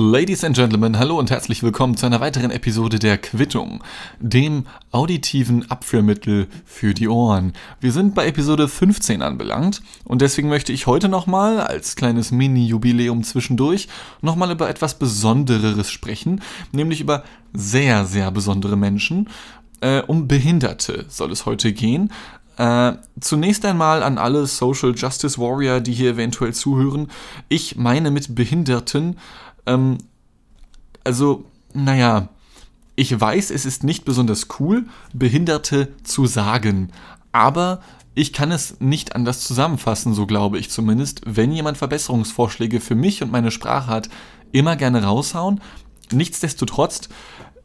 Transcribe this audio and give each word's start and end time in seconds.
Ladies 0.00 0.44
and 0.44 0.54
Gentlemen, 0.54 0.96
hallo 0.96 1.18
und 1.18 1.32
herzlich 1.32 1.64
willkommen 1.64 1.96
zu 1.96 2.06
einer 2.06 2.20
weiteren 2.20 2.52
Episode 2.52 3.00
der 3.00 3.18
Quittung, 3.18 3.82
dem 4.20 4.64
auditiven 4.92 5.68
Abführmittel 5.72 6.46
für 6.64 6.94
die 6.94 7.08
Ohren. 7.08 7.52
Wir 7.80 7.90
sind 7.90 8.14
bei 8.14 8.28
Episode 8.28 8.68
15 8.68 9.22
anbelangt 9.22 9.82
und 10.04 10.22
deswegen 10.22 10.48
möchte 10.48 10.72
ich 10.72 10.86
heute 10.86 11.08
nochmal 11.08 11.58
als 11.58 11.96
kleines 11.96 12.30
Mini-Jubiläum 12.30 13.24
zwischendurch 13.24 13.88
nochmal 14.22 14.52
über 14.52 14.68
etwas 14.68 15.00
Besondereres 15.00 15.90
sprechen, 15.90 16.42
nämlich 16.70 17.00
über 17.00 17.24
sehr, 17.52 18.04
sehr 18.04 18.30
besondere 18.30 18.76
Menschen. 18.76 19.28
Äh, 19.80 20.02
um 20.02 20.28
Behinderte 20.28 21.06
soll 21.08 21.32
es 21.32 21.44
heute 21.44 21.72
gehen. 21.72 22.12
Äh, 22.56 22.94
zunächst 23.20 23.64
einmal 23.64 24.02
an 24.02 24.18
alle 24.18 24.46
Social 24.46 24.92
Justice 24.94 25.38
Warrior, 25.38 25.80
die 25.80 25.92
hier 25.92 26.10
eventuell 26.10 26.52
zuhören. 26.52 27.08
Ich 27.48 27.76
meine 27.76 28.10
mit 28.10 28.34
Behinderten 28.34 29.16
ähm, 29.68 29.98
also, 31.04 31.44
naja, 31.74 32.28
ich 32.96 33.18
weiß, 33.18 33.50
es 33.50 33.64
ist 33.64 33.84
nicht 33.84 34.04
besonders 34.04 34.48
cool, 34.58 34.86
Behinderte 35.12 35.94
zu 36.02 36.26
sagen, 36.26 36.90
aber 37.30 37.80
ich 38.14 38.32
kann 38.32 38.50
es 38.50 38.80
nicht 38.80 39.14
anders 39.14 39.44
zusammenfassen, 39.44 40.12
so 40.12 40.26
glaube 40.26 40.58
ich 40.58 40.70
zumindest. 40.70 41.20
Wenn 41.24 41.52
jemand 41.52 41.78
Verbesserungsvorschläge 41.78 42.80
für 42.80 42.96
mich 42.96 43.22
und 43.22 43.30
meine 43.30 43.52
Sprache 43.52 43.86
hat, 43.86 44.08
immer 44.50 44.74
gerne 44.74 45.04
raushauen. 45.04 45.60
Nichtsdestotrotz 46.10 47.08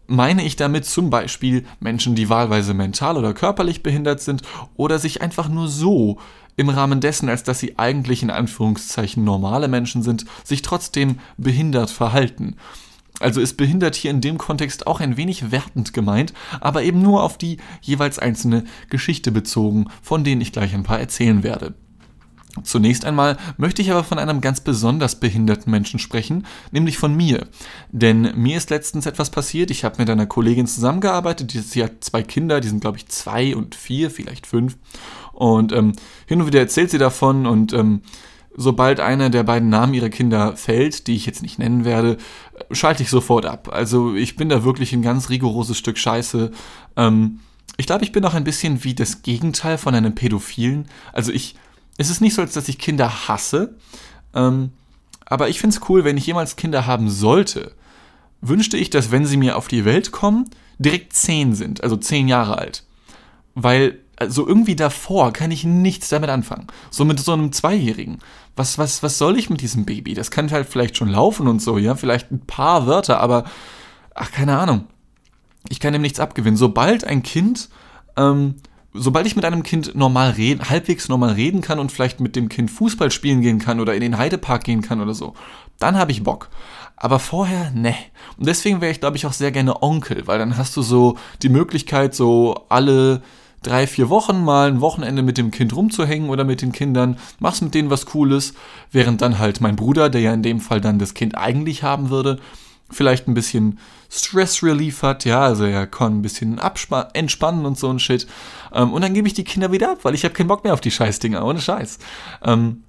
meine 0.05 0.43
ich 0.43 0.55
damit 0.55 0.85
zum 0.85 1.09
Beispiel 1.09 1.65
Menschen, 1.79 2.13
die 2.13 2.29
wahlweise 2.29 2.75
mental 2.75 3.17
oder 3.17 3.33
körperlich 3.33 3.81
behindert 3.81 4.21
sind 4.21 4.43
oder 4.75 4.99
sich 4.99 5.23
einfach 5.23 5.49
nur 5.49 5.67
so 5.67 6.19
im 6.55 6.69
Rahmen 6.69 7.01
dessen, 7.01 7.29
als 7.29 7.43
dass 7.43 7.59
sie 7.59 7.77
eigentlich 7.77 8.23
in 8.23 8.29
Anführungszeichen 8.29 9.23
normale 9.23 9.67
Menschen 9.67 10.03
sind, 10.03 10.25
sich 10.43 10.61
trotzdem 10.61 11.19
behindert 11.37 11.89
verhalten. 11.89 12.55
Also 13.19 13.41
ist 13.41 13.57
behindert 13.57 13.95
hier 13.95 14.11
in 14.11 14.21
dem 14.21 14.37
Kontext 14.37 14.87
auch 14.87 14.99
ein 14.99 15.17
wenig 15.17 15.51
wertend 15.51 15.93
gemeint, 15.93 16.33
aber 16.59 16.83
eben 16.83 17.01
nur 17.01 17.23
auf 17.23 17.37
die 17.37 17.57
jeweils 17.81 18.19
einzelne 18.19 18.65
Geschichte 18.89 19.31
bezogen, 19.31 19.87
von 20.01 20.23
denen 20.23 20.41
ich 20.41 20.51
gleich 20.51 20.73
ein 20.73 20.83
paar 20.83 20.99
erzählen 20.99 21.43
werde. 21.43 21.75
Zunächst 22.61 23.03
einmal 23.03 23.37
möchte 23.57 23.81
ich 23.81 23.89
aber 23.89 24.03
von 24.03 24.19
einem 24.19 24.39
ganz 24.39 24.61
besonders 24.61 25.19
behinderten 25.19 25.71
Menschen 25.71 25.97
sprechen, 25.97 26.45
nämlich 26.71 26.99
von 26.99 27.15
mir. 27.15 27.47
Denn 27.91 28.31
mir 28.35 28.57
ist 28.57 28.69
letztens 28.69 29.07
etwas 29.07 29.31
passiert. 29.31 29.71
Ich 29.71 29.83
habe 29.83 29.95
mit 29.97 30.09
einer 30.09 30.27
Kollegin 30.27 30.67
zusammengearbeitet, 30.67 31.51
sie 31.51 31.83
hat 31.83 32.03
zwei 32.03 32.21
Kinder, 32.21 32.61
die 32.61 32.67
sind 32.67 32.81
glaube 32.81 32.97
ich 32.97 33.07
zwei 33.07 33.55
und 33.55 33.73
vier, 33.73 34.11
vielleicht 34.11 34.45
fünf. 34.45 34.77
Und 35.33 35.71
ähm, 35.71 35.93
hin 36.25 36.39
und 36.41 36.47
wieder 36.47 36.59
erzählt 36.59 36.91
sie 36.91 36.97
davon 36.97 37.45
und 37.45 37.73
ähm, 37.73 38.01
sobald 38.55 38.99
einer 38.99 39.29
der 39.29 39.43
beiden 39.43 39.69
Namen 39.69 39.93
ihrer 39.93 40.09
Kinder 40.09 40.55
fällt, 40.55 41.07
die 41.07 41.15
ich 41.15 41.25
jetzt 41.25 41.41
nicht 41.41 41.59
nennen 41.59 41.85
werde, 41.85 42.17
schalte 42.71 43.03
ich 43.03 43.09
sofort 43.09 43.45
ab. 43.45 43.69
Also 43.71 44.15
ich 44.15 44.35
bin 44.35 44.49
da 44.49 44.63
wirklich 44.63 44.93
ein 44.93 45.01
ganz 45.01 45.29
rigoroses 45.29 45.77
Stück 45.77 45.97
Scheiße. 45.97 46.51
Ähm, 46.95 47.39
ich 47.77 47.87
glaube, 47.87 48.03
ich 48.03 48.11
bin 48.11 48.23
auch 48.25 48.35
ein 48.35 48.43
bisschen 48.43 48.83
wie 48.83 48.93
das 48.93 49.23
Gegenteil 49.23 49.77
von 49.77 49.95
einem 49.95 50.13
Pädophilen. 50.13 50.87
Also 51.11 51.31
ich, 51.31 51.55
es 51.97 52.09
ist 52.09 52.21
nicht 52.21 52.35
so, 52.35 52.41
als 52.41 52.53
dass 52.53 52.69
ich 52.69 52.77
Kinder 52.77 53.27
hasse, 53.27 53.75
ähm, 54.35 54.71
aber 55.25 55.49
ich 55.49 55.59
finde 55.59 55.75
es 55.75 55.89
cool, 55.89 56.03
wenn 56.03 56.17
ich 56.17 56.27
jemals 56.27 56.55
Kinder 56.55 56.85
haben 56.85 57.09
sollte, 57.09 57.71
wünschte 58.41 58.77
ich, 58.77 58.89
dass 58.89 59.09
wenn 59.09 59.25
sie 59.25 59.37
mir 59.37 59.57
auf 59.57 59.67
die 59.67 59.85
Welt 59.85 60.11
kommen, 60.11 60.49
direkt 60.77 61.13
zehn 61.13 61.55
sind, 61.55 61.81
also 61.81 61.95
zehn 61.97 62.27
Jahre 62.27 62.57
alt. 62.57 62.83
Weil 63.55 63.99
also 64.15 64.47
irgendwie 64.47 64.75
davor 64.75 65.33
kann 65.33 65.51
ich 65.51 65.63
nichts 65.63 66.09
damit 66.09 66.29
anfangen. 66.29 66.67
So 66.91 67.05
mit 67.05 67.19
so 67.19 67.33
einem 67.33 67.51
Zweijährigen. 67.51 68.19
Was, 68.55 68.77
was, 68.77 69.01
was 69.03 69.17
soll 69.17 69.37
ich 69.37 69.49
mit 69.49 69.61
diesem 69.61 69.85
Baby? 69.85 70.13
Das 70.13 70.31
kann 70.31 70.51
halt 70.51 70.67
vielleicht 70.67 70.97
schon 70.97 71.09
laufen 71.09 71.47
und 71.47 71.61
so, 71.61 71.77
ja, 71.77 71.95
vielleicht 71.95 72.31
ein 72.31 72.41
paar 72.41 72.85
Wörter, 72.85 73.19
aber 73.19 73.45
ach, 74.13 74.31
keine 74.31 74.57
Ahnung. 74.57 74.85
Ich 75.69 75.79
kann 75.79 75.93
ihm 75.93 76.01
nichts 76.01 76.19
abgewinnen. 76.19 76.57
Sobald 76.57 77.05
ein 77.05 77.23
Kind, 77.23 77.69
ähm, 78.17 78.55
sobald 78.93 79.25
ich 79.25 79.35
mit 79.35 79.45
einem 79.45 79.63
Kind 79.63 79.95
normal 79.95 80.31
reden, 80.31 80.69
halbwegs 80.69 81.09
normal 81.09 81.31
reden 81.31 81.61
kann 81.61 81.79
und 81.79 81.91
vielleicht 81.91 82.19
mit 82.19 82.35
dem 82.35 82.49
Kind 82.49 82.69
Fußball 82.69 83.09
spielen 83.11 83.41
gehen 83.41 83.59
kann 83.59 83.79
oder 83.79 83.95
in 83.95 84.01
den 84.01 84.17
Heidepark 84.17 84.63
gehen 84.63 84.81
kann 84.81 85.01
oder 85.01 85.13
so, 85.13 85.33
dann 85.79 85.97
habe 85.97 86.11
ich 86.11 86.23
Bock. 86.23 86.49
Aber 86.95 87.19
vorher, 87.19 87.71
ne. 87.71 87.95
Und 88.37 88.47
deswegen 88.47 88.81
wäre 88.81 88.91
ich, 88.91 88.99
glaube 88.99 89.17
ich, 89.17 89.25
auch 89.25 89.33
sehr 89.33 89.51
gerne 89.51 89.81
Onkel, 89.81 90.27
weil 90.27 90.37
dann 90.37 90.57
hast 90.57 90.77
du 90.77 90.81
so 90.81 91.17
die 91.41 91.49
Möglichkeit, 91.49 92.13
so 92.13 92.65
alle 92.69 93.23
drei, 93.63 93.87
vier 93.87 94.09
Wochen 94.09 94.43
mal 94.43 94.69
ein 94.69 94.81
Wochenende 94.81 95.23
mit 95.23 95.37
dem 95.37 95.51
Kind 95.51 95.75
rumzuhängen 95.75 96.29
oder 96.29 96.43
mit 96.43 96.61
den 96.61 96.71
Kindern, 96.71 97.17
machst 97.39 97.61
mit 97.61 97.73
denen 97.73 97.89
was 97.89 98.05
Cooles, 98.05 98.53
während 98.91 99.21
dann 99.21 99.39
halt 99.39 99.61
mein 99.61 99.75
Bruder, 99.75 100.09
der 100.09 100.21
ja 100.21 100.33
in 100.33 100.43
dem 100.43 100.59
Fall 100.59 100.81
dann 100.81 100.99
das 100.99 101.13
Kind 101.13 101.37
eigentlich 101.37 101.83
haben 101.83 102.09
würde, 102.09 102.39
vielleicht 102.91 103.27
ein 103.27 103.33
bisschen 103.33 103.79
Stress 104.09 104.61
Relief 104.61 105.01
hat, 105.01 105.25
ja, 105.25 105.41
also 105.41 105.65
er 105.65 105.87
kann 105.87 106.19
ein 106.19 106.21
bisschen 106.21 106.59
entspannen 107.13 107.65
und 107.65 107.77
so 107.77 107.89
ein 107.89 107.99
Shit. 107.99 108.27
Ähm, 108.71 108.93
und 108.93 109.01
dann 109.01 109.13
gebe 109.13 109.27
ich 109.27 109.33
die 109.33 109.43
Kinder 109.43 109.71
wieder 109.71 109.91
ab, 109.91 109.99
weil 110.03 110.13
ich 110.13 110.23
habe 110.23 110.33
keinen 110.33 110.47
Bock 110.47 110.63
mehr 110.63 110.73
auf 110.73 110.81
die 110.81 110.91
Scheißdinger, 110.91 111.43
ohne 111.43 111.59
Scheiß. 111.59 111.97
Ähm, 112.43 112.83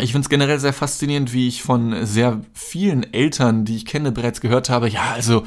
ich 0.00 0.12
finde 0.12 0.26
es 0.26 0.28
generell 0.28 0.58
sehr 0.58 0.72
faszinierend, 0.72 1.32
wie 1.32 1.48
ich 1.48 1.62
von 1.62 2.06
sehr 2.06 2.40
vielen 2.52 3.12
Eltern, 3.12 3.64
die 3.64 3.76
ich 3.76 3.86
kenne, 3.86 4.12
bereits 4.12 4.40
gehört 4.40 4.68
habe, 4.68 4.88
ja, 4.88 5.12
also, 5.12 5.44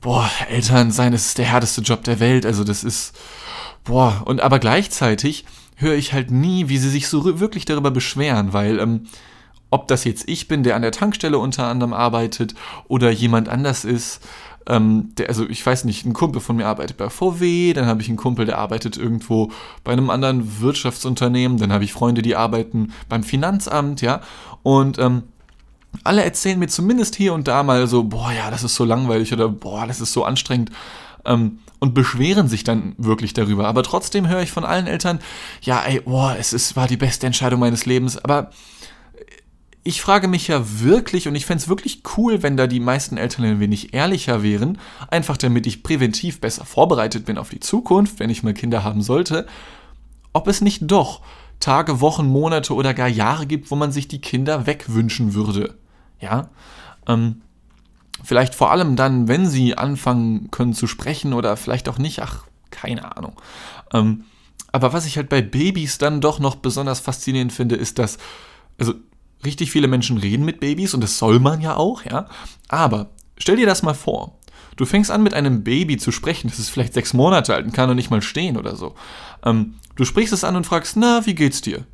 boah, 0.00 0.30
Eltern 0.48 0.90
sein 0.90 1.12
ist 1.12 1.38
der 1.38 1.46
härteste 1.46 1.82
Job 1.82 2.04
der 2.04 2.20
Welt, 2.20 2.46
also 2.46 2.64
das 2.64 2.84
ist, 2.84 3.14
Boah, 3.84 4.22
und 4.24 4.40
aber 4.40 4.58
gleichzeitig 4.58 5.44
höre 5.76 5.94
ich 5.94 6.12
halt 6.12 6.30
nie, 6.30 6.68
wie 6.68 6.78
sie 6.78 6.90
sich 6.90 7.08
so 7.08 7.40
wirklich 7.40 7.64
darüber 7.64 7.90
beschweren, 7.90 8.52
weil 8.52 8.78
ähm, 8.78 9.06
ob 9.70 9.88
das 9.88 10.04
jetzt 10.04 10.28
ich 10.28 10.48
bin, 10.48 10.62
der 10.62 10.76
an 10.76 10.82
der 10.82 10.92
Tankstelle 10.92 11.38
unter 11.38 11.66
anderem 11.66 11.92
arbeitet 11.92 12.54
oder 12.88 13.10
jemand 13.10 13.48
anders 13.48 13.84
ist, 13.84 14.20
ähm, 14.66 15.12
der, 15.16 15.28
also 15.28 15.48
ich 15.48 15.64
weiß 15.64 15.84
nicht, 15.84 16.04
ein 16.04 16.12
Kumpel 16.12 16.40
von 16.40 16.56
mir 16.56 16.66
arbeitet 16.66 16.96
bei 16.96 17.08
VW, 17.08 17.72
dann 17.72 17.86
habe 17.86 18.02
ich 18.02 18.08
einen 18.08 18.16
Kumpel, 18.16 18.46
der 18.46 18.58
arbeitet 18.58 18.96
irgendwo 18.96 19.50
bei 19.84 19.92
einem 19.92 20.10
anderen 20.10 20.60
Wirtschaftsunternehmen, 20.60 21.58
dann 21.58 21.72
habe 21.72 21.84
ich 21.84 21.92
Freunde, 21.92 22.22
die 22.22 22.36
arbeiten 22.36 22.92
beim 23.08 23.22
Finanzamt, 23.22 24.02
ja, 24.02 24.20
und 24.62 24.98
ähm, 24.98 25.22
alle 26.04 26.22
erzählen 26.22 26.58
mir 26.58 26.68
zumindest 26.68 27.16
hier 27.16 27.32
und 27.32 27.48
da 27.48 27.62
mal 27.62 27.86
so, 27.86 28.04
boah, 28.04 28.32
ja, 28.32 28.50
das 28.50 28.62
ist 28.62 28.74
so 28.74 28.84
langweilig 28.84 29.32
oder 29.32 29.48
boah, 29.48 29.86
das 29.86 30.00
ist 30.00 30.12
so 30.12 30.24
anstrengend 30.24 30.70
ähm, 31.24 31.60
und 31.78 31.94
beschweren 31.94 32.48
sich 32.48 32.64
dann 32.64 32.94
wirklich 32.98 33.32
darüber. 33.32 33.66
Aber 33.66 33.82
trotzdem 33.82 34.28
höre 34.28 34.42
ich 34.42 34.52
von 34.52 34.64
allen 34.64 34.86
Eltern, 34.86 35.20
ja, 35.62 35.82
ey, 35.82 36.00
boah, 36.00 36.36
es 36.38 36.52
ist, 36.52 36.76
war 36.76 36.86
die 36.86 36.96
beste 36.96 37.26
Entscheidung 37.26 37.60
meines 37.60 37.86
Lebens. 37.86 38.22
Aber 38.22 38.50
ich 39.82 40.02
frage 40.02 40.28
mich 40.28 40.48
ja 40.48 40.62
wirklich, 40.80 41.26
und 41.26 41.34
ich 41.34 41.46
fände 41.46 41.62
es 41.62 41.68
wirklich 41.68 42.02
cool, 42.16 42.42
wenn 42.42 42.56
da 42.56 42.66
die 42.66 42.80
meisten 42.80 43.16
Eltern 43.16 43.44
ein 43.44 43.60
wenig 43.60 43.94
ehrlicher 43.94 44.42
wären, 44.42 44.78
einfach 45.08 45.36
damit 45.36 45.66
ich 45.66 45.82
präventiv 45.82 46.40
besser 46.40 46.64
vorbereitet 46.64 47.24
bin 47.24 47.38
auf 47.38 47.48
die 47.48 47.60
Zukunft, 47.60 48.20
wenn 48.20 48.30
ich 48.30 48.42
mal 48.42 48.52
Kinder 48.52 48.84
haben 48.84 49.02
sollte, 49.02 49.46
ob 50.32 50.48
es 50.48 50.60
nicht 50.60 50.82
doch 50.82 51.22
Tage, 51.60 52.00
Wochen, 52.00 52.26
Monate 52.26 52.74
oder 52.74 52.94
gar 52.94 53.08
Jahre 53.08 53.46
gibt, 53.46 53.70
wo 53.70 53.76
man 53.76 53.92
sich 53.92 54.08
die 54.08 54.20
Kinder 54.20 54.66
wegwünschen 54.66 55.34
würde. 55.34 55.76
Ja, 56.20 56.50
ähm, 57.06 57.42
Vielleicht 58.22 58.54
vor 58.54 58.70
allem 58.70 58.96
dann, 58.96 59.28
wenn 59.28 59.46
sie 59.46 59.76
anfangen 59.78 60.50
können 60.50 60.74
zu 60.74 60.86
sprechen 60.86 61.32
oder 61.32 61.56
vielleicht 61.56 61.88
auch 61.88 61.98
nicht, 61.98 62.20
ach, 62.22 62.44
keine 62.70 63.16
Ahnung. 63.16 63.40
Ähm, 63.92 64.24
aber 64.72 64.92
was 64.92 65.06
ich 65.06 65.16
halt 65.16 65.28
bei 65.28 65.42
Babys 65.42 65.98
dann 65.98 66.20
doch 66.20 66.38
noch 66.38 66.56
besonders 66.56 67.00
faszinierend 67.00 67.52
finde, 67.52 67.76
ist, 67.76 67.98
dass, 67.98 68.18
also 68.78 68.94
richtig 69.44 69.70
viele 69.70 69.88
Menschen 69.88 70.18
reden 70.18 70.44
mit 70.44 70.60
Babys 70.60 70.94
und 70.94 71.02
das 71.02 71.18
soll 71.18 71.40
man 71.40 71.60
ja 71.60 71.76
auch, 71.76 72.04
ja. 72.04 72.28
Aber 72.68 73.10
stell 73.36 73.56
dir 73.56 73.66
das 73.66 73.82
mal 73.82 73.94
vor. 73.94 74.38
Du 74.76 74.86
fängst 74.86 75.10
an 75.10 75.22
mit 75.22 75.34
einem 75.34 75.64
Baby 75.64 75.98
zu 75.98 76.12
sprechen, 76.12 76.48
das 76.48 76.58
ist 76.58 76.70
vielleicht 76.70 76.94
sechs 76.94 77.12
Monate 77.12 77.54
alt 77.54 77.66
und 77.66 77.72
kann 77.72 77.88
noch 77.88 77.94
nicht 77.94 78.10
mal 78.10 78.22
stehen 78.22 78.56
oder 78.56 78.76
so. 78.76 78.94
Ähm, 79.44 79.74
du 79.96 80.04
sprichst 80.04 80.32
es 80.32 80.44
an 80.44 80.56
und 80.56 80.64
fragst, 80.66 80.96
na, 80.96 81.26
wie 81.26 81.34
geht's 81.34 81.60
dir? 81.60 81.84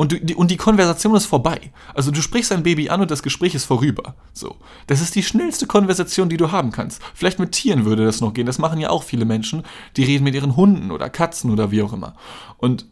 Und 0.00 0.30
die, 0.30 0.34
und 0.34 0.50
die 0.50 0.56
Konversation 0.56 1.14
ist 1.14 1.26
vorbei. 1.26 1.72
Also 1.92 2.10
du 2.10 2.22
sprichst 2.22 2.52
ein 2.52 2.62
Baby 2.62 2.88
an 2.88 3.02
und 3.02 3.10
das 3.10 3.22
Gespräch 3.22 3.54
ist 3.54 3.66
vorüber. 3.66 4.14
So. 4.32 4.56
Das 4.86 5.02
ist 5.02 5.14
die 5.14 5.22
schnellste 5.22 5.66
Konversation, 5.66 6.30
die 6.30 6.38
du 6.38 6.50
haben 6.50 6.72
kannst. 6.72 7.02
Vielleicht 7.14 7.38
mit 7.38 7.52
Tieren 7.52 7.84
würde 7.84 8.06
das 8.06 8.22
noch 8.22 8.32
gehen. 8.32 8.46
Das 8.46 8.58
machen 8.58 8.80
ja 8.80 8.88
auch 8.88 9.02
viele 9.02 9.26
Menschen. 9.26 9.62
Die 9.98 10.04
reden 10.04 10.24
mit 10.24 10.34
ihren 10.34 10.56
Hunden 10.56 10.90
oder 10.90 11.10
Katzen 11.10 11.50
oder 11.50 11.70
wie 11.70 11.82
auch 11.82 11.92
immer. 11.92 12.14
Und 12.56 12.86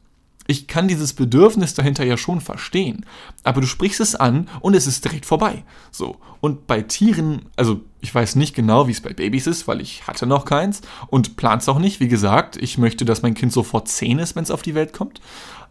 ich 0.47 0.67
kann 0.67 0.87
dieses 0.87 1.15
Bedürfnis 1.15 1.73
dahinter 1.73 2.05
ja 2.05 2.19
schon 2.19 2.43
verstehen. 2.43 3.07
Aber 3.43 3.63
du 3.63 3.67
sprichst 3.67 4.01
es 4.01 4.15
an 4.15 4.47
und 4.61 4.75
es 4.75 4.87
ist 4.87 5.03
direkt 5.03 5.25
vorbei. 5.25 5.65
So. 5.91 6.19
Und 6.43 6.67
bei 6.67 6.83
Tieren, 6.83 7.47
also 7.57 7.81
ich 8.03 8.15
weiß 8.15 8.37
nicht 8.37 8.55
genau, 8.55 8.87
wie 8.87 8.93
es 8.93 9.01
bei 9.01 9.15
Babys 9.15 9.47
ist, 9.47 9.67
weil 9.67 9.81
ich 9.81 10.07
hatte 10.07 10.27
noch 10.27 10.45
keins 10.45 10.83
und 11.07 11.39
plan's 11.39 11.71
auch 11.71 11.79
nicht. 11.79 12.01
Wie 12.01 12.09
gesagt, 12.09 12.59
ich 12.59 12.77
möchte, 12.77 13.07
dass 13.07 13.23
mein 13.23 13.33
Kind 13.33 13.55
sofort 13.55 13.89
zehn 13.89 14.19
ist, 14.19 14.37
wenn 14.37 14.43
es 14.43 14.51
auf 14.51 14.61
die 14.61 14.75
Welt 14.75 14.93
kommt. 14.93 15.23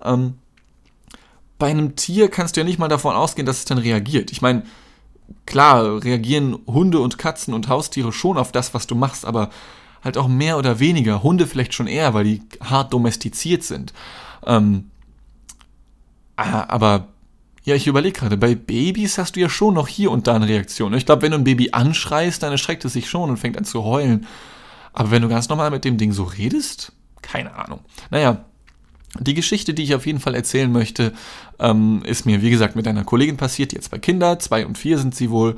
Ähm, 0.04 0.34
bei 1.58 1.68
einem 1.68 1.96
Tier 1.96 2.30
kannst 2.30 2.56
du 2.56 2.62
ja 2.62 2.66
nicht 2.66 2.80
mal 2.80 2.88
davon 2.88 3.16
ausgehen, 3.16 3.46
dass 3.46 3.60
es 3.60 3.66
dann 3.66 3.78
reagiert. 3.78 4.32
Ich 4.32 4.42
meine, 4.42 4.64
klar, 5.46 6.04
reagieren 6.04 6.60
Hunde 6.68 7.00
und 7.00 7.18
Katzen 7.18 7.54
und 7.54 7.68
Haustiere 7.68 8.12
schon 8.14 8.38
auf 8.38 8.52
das, 8.52 8.74
was 8.74 8.88
du 8.88 8.96
machst, 8.96 9.26
aber 9.26 9.50
halt 10.04 10.18
auch 10.18 10.28
mehr 10.28 10.58
oder 10.58 10.80
weniger. 10.80 11.24
Hunde 11.24 11.48
vielleicht 11.48 11.74
schon 11.74 11.88
eher, 11.88 12.14
weil 12.14 12.24
die 12.26 12.42
hart 12.62 12.94
domestiziert 12.94 13.64
sind. 13.64 13.94
Ähm, 14.46 14.92
ah, 16.36 16.66
aber 16.68 17.08
Ja, 17.68 17.76
ich 17.76 17.86
überlege 17.86 18.18
gerade, 18.18 18.38
bei 18.38 18.56
Babys 18.56 19.18
hast 19.18 19.36
du 19.36 19.42
ja 19.42 19.50
schon 19.50 19.74
noch 19.74 19.90
hier 19.90 20.10
und 20.12 20.26
da 20.26 20.36
eine 20.36 20.48
Reaktion. 20.48 20.94
Ich 20.94 21.06
glaube, 21.06 21.24
wenn 21.24 21.32
du 21.32 21.38
ein 21.38 21.44
Baby 21.44 21.72
anschreist, 21.74 22.42
dann 22.42 22.54
erschreckt 22.54 22.86
es 22.86 22.94
sich 22.94 23.10
schon 23.10 23.30
und 23.30 23.36
fängt 23.36 23.58
an 23.58 23.66
zu 23.66 23.84
heulen. 23.84 24.26
Aber 24.94 25.12
wenn 25.12 25.22
du 25.22 25.28
ganz 25.28 25.50
normal 25.50 25.70
mit 25.70 25.84
dem 25.84 25.98
Ding 25.98 26.14
so 26.14 26.24
redest, 26.24 26.94
keine 27.22 27.54
Ahnung. 27.56 27.82
Naja, 28.10 28.46
die 29.22 29.34
Geschichte, 29.34 29.74
die 29.74 29.84
ich 29.84 29.96
auf 29.96 30.06
jeden 30.06 30.20
Fall 30.20 30.36
erzählen 30.36 30.72
möchte, 30.72 31.14
ähm, 31.60 32.02
ist 32.06 32.26
mir, 32.26 32.42
wie 32.42 32.50
gesagt, 32.50 32.76
mit 32.76 32.88
einer 32.88 33.04
Kollegin 33.04 33.38
passiert, 33.38 33.74
hat 33.74 33.84
zwei 33.84 33.98
Kinder, 33.98 34.40
zwei 34.40 34.66
und 34.66 34.78
vier 34.78 34.98
sind 34.98 35.16
sie 35.16 35.30
wohl. 35.30 35.56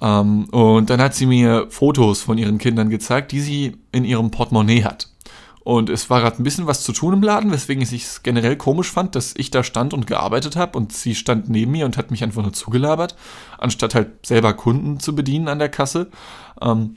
Ähm, 0.00 0.44
und 0.50 0.90
dann 0.90 1.00
hat 1.00 1.14
sie 1.14 1.26
mir 1.26 1.66
Fotos 1.70 2.22
von 2.22 2.38
ihren 2.38 2.58
Kindern 2.58 2.90
gezeigt, 2.90 3.32
die 3.32 3.40
sie 3.40 3.76
in 3.92 4.04
ihrem 4.04 4.30
Portemonnaie 4.30 4.84
hat. 4.84 5.08
Und 5.68 5.90
es 5.90 6.08
war 6.08 6.22
gerade 6.22 6.40
ein 6.40 6.44
bisschen 6.44 6.66
was 6.66 6.82
zu 6.82 6.92
tun 6.92 7.12
im 7.12 7.22
Laden, 7.22 7.52
weswegen 7.52 7.82
ich 7.82 7.92
es 7.92 8.22
generell 8.22 8.56
komisch 8.56 8.90
fand, 8.90 9.14
dass 9.14 9.34
ich 9.36 9.50
da 9.50 9.62
stand 9.62 9.92
und 9.92 10.06
gearbeitet 10.06 10.56
habe 10.56 10.78
und 10.78 10.94
sie 10.94 11.14
stand 11.14 11.50
neben 11.50 11.72
mir 11.72 11.84
und 11.84 11.98
hat 11.98 12.10
mich 12.10 12.24
einfach 12.24 12.40
nur 12.40 12.54
zugelabert, 12.54 13.16
anstatt 13.58 13.94
halt 13.94 14.24
selber 14.24 14.54
Kunden 14.54 14.98
zu 14.98 15.14
bedienen 15.14 15.46
an 15.48 15.58
der 15.58 15.68
Kasse. 15.68 16.08
Ähm, 16.62 16.96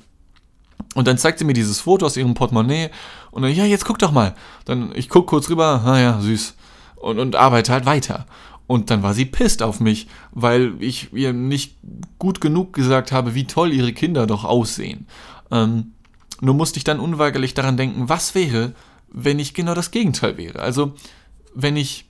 und 0.95 1.07
dann 1.07 1.17
zeigt 1.17 1.39
sie 1.39 1.45
mir 1.45 1.53
dieses 1.53 1.79
Foto 1.79 2.05
aus 2.05 2.17
ihrem 2.17 2.33
Portemonnaie 2.33 2.89
und 3.31 3.43
dann, 3.43 3.53
ja, 3.53 3.65
jetzt 3.65 3.85
guck 3.85 3.99
doch 3.99 4.11
mal. 4.11 4.35
Dann, 4.65 4.91
ich 4.95 5.09
guck 5.09 5.27
kurz 5.27 5.49
rüber, 5.49 5.81
naja, 5.85 6.19
süß. 6.19 6.55
Und, 6.97 7.19
und 7.19 7.35
arbeite 7.35 7.71
halt 7.71 7.85
weiter. 7.85 8.25
Und 8.67 8.89
dann 8.89 9.03
war 9.03 9.13
sie 9.13 9.25
pisst 9.25 9.63
auf 9.63 9.79
mich, 9.79 10.07
weil 10.31 10.75
ich 10.79 11.11
ihr 11.13 11.33
nicht 11.33 11.77
gut 12.19 12.39
genug 12.41 12.73
gesagt 12.73 13.11
habe, 13.11 13.35
wie 13.35 13.47
toll 13.47 13.73
ihre 13.73 13.93
Kinder 13.93 14.27
doch 14.27 14.45
aussehen. 14.45 15.07
Ähm, 15.49 15.93
nur 16.41 16.55
musste 16.55 16.77
ich 16.77 16.83
dann 16.83 16.99
unweigerlich 16.99 17.53
daran 17.53 17.77
denken, 17.77 18.09
was 18.09 18.35
wäre, 18.35 18.73
wenn 19.09 19.39
ich 19.39 19.53
genau 19.53 19.73
das 19.73 19.91
Gegenteil 19.91 20.38
wäre. 20.38 20.59
Also, 20.59 20.93
wenn 21.53 21.75
ich. 21.75 22.05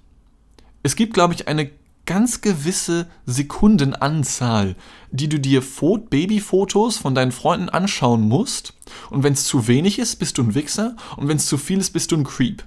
Es 0.83 0.95
gibt, 0.95 1.13
glaube 1.13 1.33
ich, 1.33 1.47
eine 1.47 1.69
ganz 2.05 2.41
gewisse 2.41 3.07
Sekundenanzahl, 3.25 4.75
die 5.11 5.29
du 5.29 5.39
dir 5.39 5.61
Babyfotos 5.61 6.97
von 6.97 7.15
deinen 7.15 7.31
Freunden 7.31 7.69
anschauen 7.69 8.21
musst. 8.21 8.73
Und 9.09 9.23
wenn 9.23 9.33
es 9.33 9.45
zu 9.45 9.67
wenig 9.67 9.99
ist, 9.99 10.17
bist 10.17 10.37
du 10.37 10.43
ein 10.43 10.55
Wichser. 10.55 10.95
Und 11.17 11.27
wenn 11.27 11.37
es 11.37 11.45
zu 11.45 11.57
viel 11.57 11.79
ist, 11.79 11.91
bist 11.91 12.11
du 12.11 12.17
ein 12.17 12.23
Creep. 12.23 12.63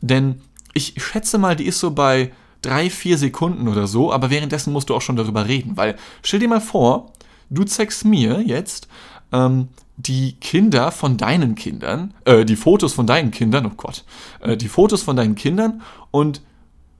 Denn 0.00 0.40
ich 0.72 0.94
schätze 0.96 1.38
mal, 1.38 1.56
die 1.56 1.66
ist 1.66 1.80
so 1.80 1.90
bei 1.90 2.32
drei, 2.62 2.90
vier 2.90 3.18
Sekunden 3.18 3.68
oder 3.68 3.86
so, 3.86 4.12
aber 4.12 4.30
währenddessen 4.30 4.72
musst 4.72 4.90
du 4.90 4.94
auch 4.94 5.02
schon 5.02 5.16
darüber 5.16 5.46
reden. 5.46 5.76
Weil 5.76 5.96
stell 6.22 6.40
dir 6.40 6.48
mal 6.48 6.60
vor, 6.60 7.12
du 7.48 7.64
zeigst 7.64 8.04
mir 8.04 8.42
jetzt 8.42 8.88
ähm, 9.32 9.68
die 9.96 10.32
Kinder 10.40 10.92
von 10.92 11.16
deinen 11.16 11.54
Kindern, 11.54 12.14
äh, 12.24 12.44
die 12.44 12.56
Fotos 12.56 12.92
von 12.92 13.06
deinen 13.06 13.30
Kindern, 13.30 13.66
oh 13.66 13.72
Gott, 13.76 14.04
äh, 14.40 14.56
die 14.56 14.68
Fotos 14.68 15.02
von 15.02 15.16
deinen 15.16 15.34
Kindern 15.34 15.82
und 16.10 16.42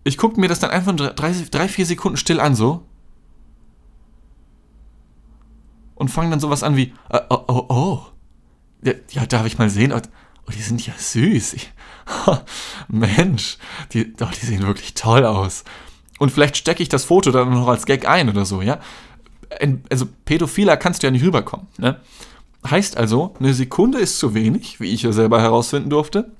ich 0.04 0.16
gucke 0.16 0.40
mir 0.40 0.48
das 0.48 0.60
dann 0.60 0.70
einfach 0.70 0.94
drei, 0.94 1.32
drei, 1.50 1.68
vier 1.68 1.86
Sekunden 1.86 2.16
still 2.16 2.40
an, 2.40 2.54
so. 2.54 2.86
Und 5.94 6.10
fange 6.10 6.30
dann 6.30 6.40
sowas 6.40 6.62
an 6.62 6.76
wie, 6.76 6.94
äh, 7.10 7.20
oh, 7.28 7.44
oh, 7.48 7.66
oh. 7.68 8.06
Ja, 8.82 9.26
darf 9.26 9.44
ich 9.44 9.58
mal 9.58 9.68
sehen? 9.68 9.92
Oh, 9.92 10.00
oh 10.46 10.50
die 10.50 10.62
sind 10.62 10.86
ja 10.86 10.94
süß. 10.96 11.52
Ich, 11.52 11.72
Mensch, 12.88 13.58
die, 13.92 14.14
oh, 14.20 14.28
die 14.40 14.46
sehen 14.46 14.66
wirklich 14.66 14.94
toll 14.94 15.26
aus. 15.26 15.64
Und 16.18 16.32
vielleicht 16.32 16.56
stecke 16.56 16.82
ich 16.82 16.88
das 16.88 17.04
Foto 17.04 17.30
dann 17.30 17.50
noch 17.50 17.68
als 17.68 17.84
Gag 17.84 18.08
ein 18.08 18.30
oder 18.30 18.46
so, 18.46 18.62
ja? 18.62 18.80
Also, 19.90 20.06
pädophiler 20.24 20.76
kannst 20.76 21.02
du 21.02 21.06
ja 21.06 21.10
nicht 21.10 21.24
rüberkommen, 21.24 21.66
ne? 21.76 22.00
Heißt 22.68 22.96
also, 22.96 23.34
eine 23.40 23.54
Sekunde 23.54 23.98
ist 23.98 24.18
zu 24.18 24.34
wenig, 24.34 24.80
wie 24.80 24.92
ich 24.92 25.02
ja 25.02 25.12
selber 25.12 25.40
herausfinden 25.40 25.90
durfte. 25.90 26.30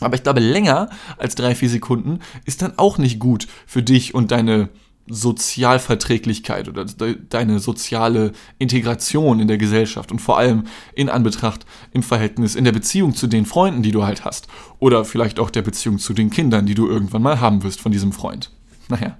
Aber 0.00 0.14
ich 0.14 0.22
glaube, 0.22 0.40
länger 0.40 0.90
als 1.16 1.34
drei, 1.34 1.54
vier 1.54 1.70
Sekunden 1.70 2.20
ist 2.44 2.62
dann 2.62 2.78
auch 2.78 2.98
nicht 2.98 3.18
gut 3.18 3.46
für 3.66 3.82
dich 3.82 4.14
und 4.14 4.30
deine 4.30 4.68
Sozialverträglichkeit 5.08 6.68
oder 6.68 6.84
deine 6.84 7.60
soziale 7.60 8.32
Integration 8.58 9.38
in 9.38 9.48
der 9.48 9.58
Gesellschaft 9.58 10.10
und 10.10 10.18
vor 10.18 10.36
allem 10.36 10.64
in 10.94 11.08
Anbetracht 11.08 11.64
im 11.92 12.02
Verhältnis 12.02 12.56
in 12.56 12.64
der 12.64 12.72
Beziehung 12.72 13.14
zu 13.14 13.26
den 13.26 13.46
Freunden, 13.46 13.82
die 13.82 13.92
du 13.92 14.04
halt 14.04 14.24
hast. 14.24 14.48
Oder 14.78 15.04
vielleicht 15.04 15.38
auch 15.38 15.50
der 15.50 15.62
Beziehung 15.62 15.98
zu 15.98 16.12
den 16.12 16.30
Kindern, 16.30 16.66
die 16.66 16.74
du 16.74 16.88
irgendwann 16.88 17.22
mal 17.22 17.40
haben 17.40 17.62
wirst 17.62 17.80
von 17.80 17.92
diesem 17.92 18.12
Freund. 18.12 18.50
Naja. 18.88 19.16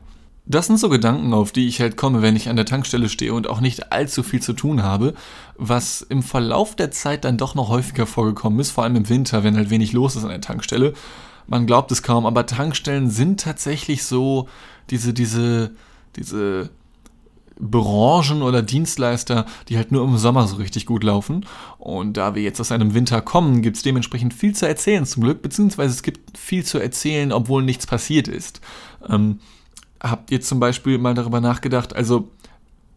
Das 0.48 0.68
sind 0.68 0.78
so 0.78 0.88
Gedanken, 0.88 1.34
auf 1.34 1.50
die 1.50 1.66
ich 1.66 1.80
halt 1.80 1.96
komme, 1.96 2.22
wenn 2.22 2.36
ich 2.36 2.48
an 2.48 2.54
der 2.54 2.66
Tankstelle 2.66 3.08
stehe 3.08 3.34
und 3.34 3.48
auch 3.48 3.60
nicht 3.60 3.92
allzu 3.92 4.22
viel 4.22 4.40
zu 4.40 4.52
tun 4.52 4.84
habe, 4.84 5.14
was 5.56 6.02
im 6.02 6.22
Verlauf 6.22 6.76
der 6.76 6.92
Zeit 6.92 7.24
dann 7.24 7.36
doch 7.36 7.56
noch 7.56 7.68
häufiger 7.68 8.06
vorgekommen 8.06 8.60
ist, 8.60 8.70
vor 8.70 8.84
allem 8.84 8.94
im 8.94 9.08
Winter, 9.08 9.42
wenn 9.42 9.56
halt 9.56 9.70
wenig 9.70 9.92
los 9.92 10.14
ist 10.14 10.22
an 10.22 10.30
der 10.30 10.40
Tankstelle. 10.40 10.94
Man 11.48 11.66
glaubt 11.66 11.90
es 11.90 12.04
kaum, 12.04 12.26
aber 12.26 12.46
Tankstellen 12.46 13.10
sind 13.10 13.40
tatsächlich 13.40 14.04
so 14.04 14.48
diese, 14.88 15.12
diese, 15.12 15.72
diese 16.14 16.70
Branchen 17.58 18.42
oder 18.42 18.62
Dienstleister, 18.62 19.46
die 19.68 19.76
halt 19.76 19.90
nur 19.90 20.04
im 20.04 20.16
Sommer 20.16 20.46
so 20.46 20.56
richtig 20.56 20.86
gut 20.86 21.02
laufen. 21.02 21.44
Und 21.78 22.16
da 22.16 22.36
wir 22.36 22.42
jetzt 22.42 22.60
aus 22.60 22.70
einem 22.70 22.94
Winter 22.94 23.20
kommen, 23.20 23.62
gibt 23.62 23.78
es 23.78 23.82
dementsprechend 23.82 24.32
viel 24.32 24.54
zu 24.54 24.68
erzählen 24.68 25.06
zum 25.06 25.24
Glück, 25.24 25.42
beziehungsweise 25.42 25.92
es 25.92 26.02
gibt 26.04 26.38
viel 26.38 26.64
zu 26.64 26.78
erzählen, 26.78 27.32
obwohl 27.32 27.64
nichts 27.64 27.86
passiert 27.86 28.28
ist. 28.28 28.60
Ähm, 29.08 29.40
habt 30.10 30.30
ihr 30.30 30.40
zum 30.40 30.60
Beispiel 30.60 30.98
mal 30.98 31.14
darüber 31.14 31.40
nachgedacht, 31.40 31.94
also 31.94 32.30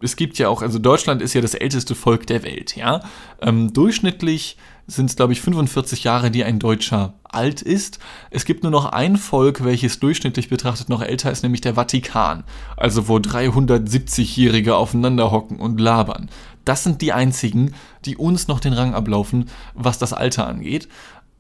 es 0.01 0.15
gibt 0.15 0.37
ja 0.37 0.47
auch, 0.47 0.61
also 0.61 0.79
Deutschland 0.79 1.21
ist 1.21 1.33
ja 1.33 1.41
das 1.41 1.53
älteste 1.53 1.93
Volk 1.95 2.25
der 2.27 2.43
Welt, 2.43 2.75
ja. 2.75 3.01
Ähm, 3.41 3.73
durchschnittlich 3.73 4.57
sind 4.87 5.09
es, 5.09 5.15
glaube 5.15 5.33
ich, 5.33 5.41
45 5.41 6.03
Jahre, 6.03 6.31
die 6.31 6.43
ein 6.43 6.57
Deutscher 6.57 7.13
alt 7.23 7.61
ist. 7.61 7.99
Es 8.31 8.45
gibt 8.45 8.63
nur 8.63 8.71
noch 8.71 8.85
ein 8.85 9.17
Volk, 9.17 9.63
welches 9.63 9.99
durchschnittlich 9.99 10.49
betrachtet 10.49 10.89
noch 10.89 11.01
älter 11.01 11.31
ist, 11.31 11.43
nämlich 11.43 11.61
der 11.61 11.75
Vatikan. 11.75 12.43
Also 12.75 13.07
wo 13.07 13.17
370-Jährige 13.17 14.75
aufeinander 14.75 15.31
hocken 15.31 15.59
und 15.59 15.79
labern. 15.79 16.29
Das 16.65 16.83
sind 16.83 17.01
die 17.01 17.13
einzigen, 17.13 17.75
die 18.05 18.17
uns 18.17 18.47
noch 18.47 18.59
den 18.59 18.73
Rang 18.73 18.93
ablaufen, 18.93 19.49
was 19.75 19.99
das 19.99 20.13
Alter 20.13 20.47
angeht. 20.47 20.87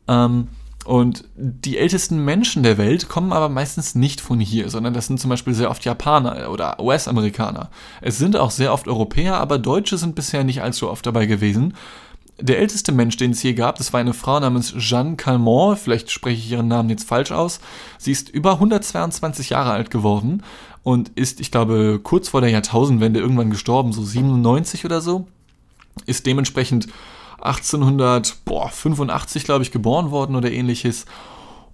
Ähm, 0.07 0.47
und 0.85 1.25
die 1.35 1.77
ältesten 1.77 2.23
Menschen 2.23 2.63
der 2.63 2.77
Welt 2.77 3.09
kommen 3.09 3.33
aber 3.33 3.49
meistens 3.49 3.95
nicht 3.95 4.21
von 4.21 4.39
hier, 4.39 4.69
sondern 4.69 4.93
das 4.93 5.07
sind 5.07 5.19
zum 5.19 5.29
Beispiel 5.29 5.53
sehr 5.53 5.69
oft 5.69 5.83
Japaner 5.83 6.49
oder 6.49 6.79
US-Amerikaner. 6.79 7.69
Es 8.01 8.17
sind 8.17 8.37
auch 8.37 8.51
sehr 8.51 8.73
oft 8.73 8.87
Europäer, 8.87 9.37
aber 9.37 9.59
Deutsche 9.59 9.97
sind 9.97 10.15
bisher 10.15 10.43
nicht 10.43 10.61
allzu 10.61 10.89
oft 10.89 11.05
dabei 11.05 11.25
gewesen. 11.25 11.73
Der 12.41 12.59
älteste 12.59 12.93
Mensch, 12.93 13.17
den 13.17 13.31
es 13.31 13.41
hier 13.41 13.53
gab, 13.53 13.77
das 13.77 13.91
war 13.91 13.99
eine 13.99 14.13
Frau 14.13 14.39
namens 14.39 14.73
Jeanne 14.77 15.17
Calment, 15.17 15.77
vielleicht 15.77 16.09
spreche 16.09 16.37
ich 16.37 16.51
ihren 16.51 16.69
Namen 16.69 16.89
jetzt 16.89 17.05
falsch 17.07 17.33
aus. 17.33 17.59
Sie 17.97 18.13
ist 18.13 18.29
über 18.29 18.53
122 18.53 19.49
Jahre 19.49 19.71
alt 19.71 19.91
geworden 19.91 20.43
und 20.83 21.09
ist, 21.09 21.41
ich 21.41 21.51
glaube, 21.51 21.99
kurz 22.01 22.29
vor 22.29 22.39
der 22.39 22.51
Jahrtausendwende 22.51 23.19
irgendwann 23.19 23.49
gestorben, 23.49 23.91
so 23.91 24.03
97 24.03 24.85
oder 24.85 25.01
so. 25.01 25.27
Ist 26.05 26.25
dementsprechend 26.25 26.87
1885, 27.41 29.43
glaube 29.43 29.63
ich, 29.63 29.71
geboren 29.71 30.11
worden 30.11 30.35
oder 30.35 30.51
ähnliches. 30.51 31.05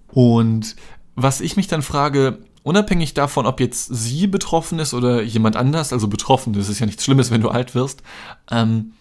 Und 0.08 0.76
was 1.14 1.40
ich 1.40 1.56
mich 1.56 1.66
dann 1.66 1.82
frage, 1.82 2.38
unabhängig 2.62 3.14
davon, 3.14 3.46
ob 3.46 3.60
jetzt 3.60 3.86
sie 3.86 4.26
betroffen 4.26 4.78
ist 4.78 4.94
oder 4.94 5.22
jemand 5.22 5.56
anders, 5.56 5.92
also 5.92 6.08
betroffen, 6.08 6.52
das 6.52 6.68
ist 6.68 6.80
ja 6.80 6.86
nichts 6.86 7.04
Schlimmes, 7.04 7.30
wenn 7.30 7.40
du 7.40 7.48
alt 7.48 7.74
wirst, 7.74 8.02
ähm, 8.50 8.92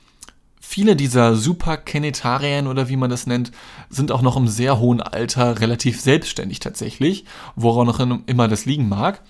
viele 0.59 0.95
dieser 0.95 1.35
Superkenetarien 1.35 2.67
oder 2.67 2.89
wie 2.89 2.97
man 2.97 3.09
das 3.09 3.27
nennt, 3.27 3.51
sind 3.89 4.11
auch 4.11 4.21
noch 4.21 4.35
im 4.35 4.47
sehr 4.47 4.79
hohen 4.79 5.01
Alter 5.01 5.59
relativ 5.59 6.01
selbstständig 6.01 6.59
tatsächlich, 6.59 7.25
woran 7.55 7.89
auch 7.89 7.99
immer 8.25 8.47
das 8.47 8.65
liegen 8.65 8.89
mag. 8.89 9.21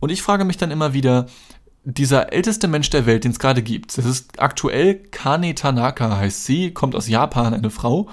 Und 0.00 0.10
ich 0.10 0.22
frage 0.22 0.44
mich 0.44 0.56
dann 0.56 0.70
immer 0.70 0.94
wieder, 0.94 1.26
dieser 1.84 2.32
älteste 2.32 2.68
Mensch 2.68 2.90
der 2.90 3.06
Welt, 3.06 3.24
den 3.24 3.32
es 3.32 3.38
gerade 3.38 3.62
gibt, 3.62 3.96
das 3.98 4.04
ist 4.04 4.40
aktuell 4.40 4.94
Kane 5.10 5.54
Tanaka, 5.54 6.16
heißt 6.16 6.44
sie, 6.44 6.72
kommt 6.72 6.94
aus 6.94 7.08
Japan, 7.08 7.54
eine 7.54 7.70
Frau, 7.70 8.08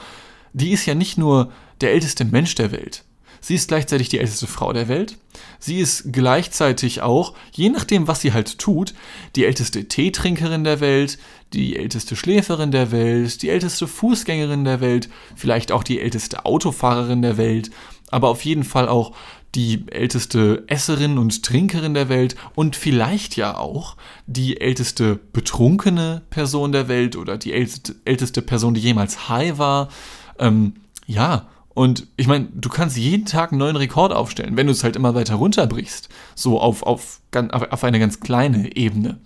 die 0.53 0.71
ist 0.71 0.85
ja 0.85 0.95
nicht 0.95 1.17
nur 1.17 1.51
der 1.81 1.91
älteste 1.91 2.25
Mensch 2.25 2.55
der 2.55 2.71
Welt. 2.71 3.03
Sie 3.41 3.55
ist 3.55 3.69
gleichzeitig 3.69 4.09
die 4.09 4.19
älteste 4.19 4.47
Frau 4.47 4.73
der 4.73 4.89
Welt. 4.89 5.17
Sie 5.59 5.79
ist 5.79 6.11
gleichzeitig 6.11 7.01
auch, 7.01 7.33
je 7.53 7.69
nachdem, 7.69 8.07
was 8.07 8.19
sie 8.19 8.33
halt 8.33 8.59
tut, 8.59 8.93
die 9.35 9.45
älteste 9.45 9.87
Teetrinkerin 9.87 10.65
der 10.65 10.81
Welt, 10.81 11.17
die 11.53 11.77
älteste 11.77 12.15
Schläferin 12.15 12.71
der 12.71 12.91
Welt, 12.91 13.41
die 13.41 13.49
älteste 13.49 13.87
Fußgängerin 13.87 14.65
der 14.65 14.81
Welt, 14.81 15.09
vielleicht 15.35 15.71
auch 15.71 15.83
die 15.83 16.01
älteste 16.01 16.45
Autofahrerin 16.45 17.21
der 17.21 17.37
Welt, 17.37 17.71
aber 18.11 18.27
auf 18.27 18.43
jeden 18.43 18.63
Fall 18.63 18.89
auch 18.89 19.13
die 19.55 19.85
älteste 19.91 20.63
Esserin 20.67 21.17
und 21.17 21.43
Trinkerin 21.43 21.93
der 21.93 22.09
Welt 22.09 22.35
und 22.55 22.75
vielleicht 22.75 23.35
ja 23.35 23.57
auch 23.57 23.97
die 24.27 24.61
älteste 24.61 25.19
betrunkene 25.33 26.21
Person 26.29 26.71
der 26.71 26.87
Welt 26.87 27.15
oder 27.15 27.37
die 27.37 27.53
älteste, 27.53 27.95
älteste 28.05 28.41
Person, 28.41 28.73
die 28.73 28.81
jemals 28.81 29.29
high 29.29 29.57
war. 29.57 29.89
Ähm, 30.37 30.73
ja, 31.07 31.47
und 31.73 32.07
ich 32.17 32.27
meine, 32.27 32.49
du 32.53 32.69
kannst 32.69 32.97
jeden 32.97 33.25
Tag 33.25 33.51
einen 33.51 33.59
neuen 33.59 33.75
Rekord 33.75 34.11
aufstellen, 34.11 34.57
wenn 34.57 34.67
du 34.67 34.71
es 34.71 34.83
halt 34.83 34.95
immer 34.95 35.15
weiter 35.15 35.35
runterbrichst. 35.35 36.09
So 36.35 36.59
auf, 36.59 36.83
auf, 36.83 37.21
auf 37.33 37.83
eine 37.83 37.99
ganz 37.99 38.19
kleine 38.19 38.75
Ebene. 38.75 39.17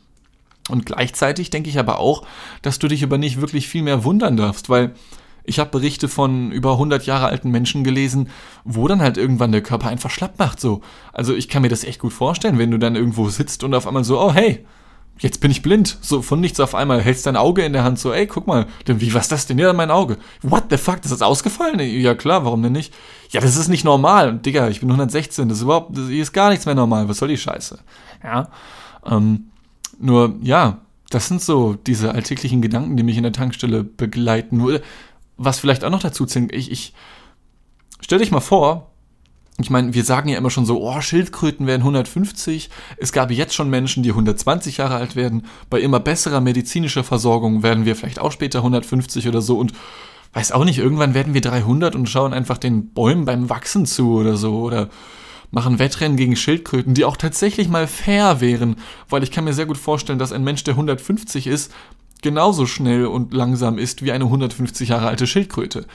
Und 0.69 0.85
gleichzeitig 0.85 1.49
denke 1.49 1.69
ich 1.69 1.79
aber 1.79 1.99
auch, 1.99 2.25
dass 2.61 2.79
du 2.79 2.87
dich 2.87 3.01
über 3.01 3.17
nicht 3.17 3.41
wirklich 3.41 3.67
viel 3.67 3.83
mehr 3.83 4.03
wundern 4.03 4.37
darfst, 4.37 4.69
weil 4.69 4.93
Ich 5.45 5.59
habe 5.59 5.71
Berichte 5.71 6.07
von 6.07 6.51
über 6.51 6.73
100 6.73 7.05
Jahre 7.05 7.25
alten 7.25 7.51
Menschen 7.51 7.83
gelesen, 7.83 8.29
wo 8.63 8.87
dann 8.87 9.01
halt 9.01 9.17
irgendwann 9.17 9.51
der 9.51 9.61
Körper 9.61 9.87
einfach 9.87 10.09
schlapp 10.09 10.39
macht 10.39 10.59
so. 10.59 10.81
Also 11.11 11.35
ich 11.35 11.49
kann 11.49 11.61
mir 11.61 11.69
das 11.69 11.83
echt 11.83 11.99
gut 11.99 12.13
vorstellen, 12.13 12.57
wenn 12.57 12.71
du 12.71 12.79
dann 12.79 12.95
irgendwo 12.95 13.29
sitzt 13.29 13.63
und 13.63 13.73
auf 13.73 13.85
einmal 13.85 14.03
so, 14.03 14.19
oh 14.21 14.33
hey, 14.33 14.65
jetzt 15.19 15.41
bin 15.41 15.51
ich 15.51 15.61
blind. 15.61 15.97
So 16.01 16.21
von 16.21 16.39
nichts 16.39 16.59
auf 16.59 16.75
einmal 16.75 17.01
hältst 17.01 17.25
dein 17.25 17.35
Auge 17.35 17.63
in 17.63 17.73
der 17.73 17.83
Hand 17.83 17.99
so, 17.99 18.13
ey, 18.13 18.25
guck 18.25 18.47
mal, 18.47 18.67
denn 18.87 19.01
wie 19.01 19.13
was 19.13 19.27
das 19.27 19.45
denn? 19.45 19.59
Ja, 19.59 19.73
mein 19.73 19.91
Auge. 19.91 20.17
What 20.41 20.65
the 20.69 20.77
fuck, 20.77 21.01
das 21.01 21.11
ist 21.11 21.21
ausgefallen? 21.21 21.79
Ja 21.79 22.15
klar, 22.15 22.45
warum 22.45 22.63
denn 22.63 22.71
nicht? 22.71 22.93
Ja, 23.29 23.41
das 23.41 23.57
ist 23.57 23.67
nicht 23.67 23.83
normal. 23.83 24.37
Digga, 24.37 24.69
ich 24.69 24.79
bin 24.79 24.89
116, 24.89 25.49
das 25.49 25.57
ist 25.57 25.63
überhaupt, 25.63 25.97
das, 25.97 26.07
hier 26.07 26.21
ist 26.21 26.33
gar 26.33 26.49
nichts 26.49 26.65
mehr 26.65 26.75
normal. 26.75 27.09
Was 27.09 27.17
soll 27.17 27.27
die 27.27 27.37
Scheiße? 27.37 27.79
Ja. 28.23 28.49
Ähm, 29.05 29.49
nur, 29.99 30.35
ja, 30.41 30.79
das 31.09 31.27
sind 31.27 31.41
so 31.41 31.75
diese 31.75 32.13
alltäglichen 32.13 32.61
Gedanken, 32.61 32.97
die 32.97 33.03
mich 33.03 33.17
in 33.17 33.23
der 33.23 33.31
Tankstelle 33.31 33.83
begleiten. 33.83 34.57
Nur, 34.57 34.81
was 35.45 35.59
vielleicht 35.59 35.83
auch 35.83 35.89
noch 35.89 36.01
dazu 36.01 36.25
zählt, 36.25 36.53
ich, 36.53 36.71
ich 36.71 36.93
stell 38.01 38.19
dich 38.19 38.31
mal 38.31 38.39
vor, 38.39 38.93
ich 39.59 39.69
meine, 39.69 39.93
wir 39.93 40.03
sagen 40.03 40.29
ja 40.29 40.37
immer 40.37 40.49
schon 40.49 40.65
so, 40.65 40.81
oh, 40.81 40.99
Schildkröten 40.99 41.67
werden 41.67 41.81
150. 41.81 42.69
Es 42.97 43.11
gab 43.11 43.29
jetzt 43.29 43.53
schon 43.53 43.69
Menschen, 43.69 44.01
die 44.01 44.09
120 44.09 44.77
Jahre 44.77 44.95
alt 44.95 45.15
werden. 45.15 45.45
Bei 45.69 45.79
immer 45.79 45.99
besserer 45.99 46.41
medizinischer 46.41 47.03
Versorgung 47.03 47.61
werden 47.61 47.85
wir 47.85 47.95
vielleicht 47.95 48.19
auch 48.19 48.31
später 48.31 48.59
150 48.59 49.27
oder 49.27 49.41
so. 49.41 49.59
Und 49.59 49.73
weiß 50.33 50.53
auch 50.53 50.65
nicht, 50.65 50.79
irgendwann 50.79 51.13
werden 51.13 51.35
wir 51.35 51.41
300 51.41 51.95
und 51.95 52.09
schauen 52.09 52.33
einfach 52.33 52.57
den 52.57 52.93
Bäumen 52.93 53.25
beim 53.25 53.49
Wachsen 53.49 53.85
zu 53.85 54.15
oder 54.15 54.37
so. 54.37 54.59
Oder 54.61 54.89
machen 55.51 55.77
Wettrennen 55.77 56.17
gegen 56.17 56.35
Schildkröten, 56.35 56.95
die 56.95 57.05
auch 57.05 57.15
tatsächlich 57.15 57.69
mal 57.69 57.85
fair 57.85 58.41
wären. 58.41 58.77
Weil 59.07 59.21
ich 59.21 59.29
kann 59.29 59.43
mir 59.43 59.53
sehr 59.53 59.67
gut 59.67 59.77
vorstellen, 59.77 60.17
dass 60.17 60.31
ein 60.31 60.43
Mensch, 60.43 60.63
der 60.63 60.73
150 60.73 61.45
ist, 61.45 61.71
genauso 62.23 62.65
schnell 62.65 63.05
und 63.05 63.33
langsam 63.33 63.77
ist 63.77 64.03
wie 64.03 64.11
eine 64.11 64.25
150 64.25 64.89
Jahre 64.89 65.07
alte 65.07 65.27
Schildkröte. 65.27 65.85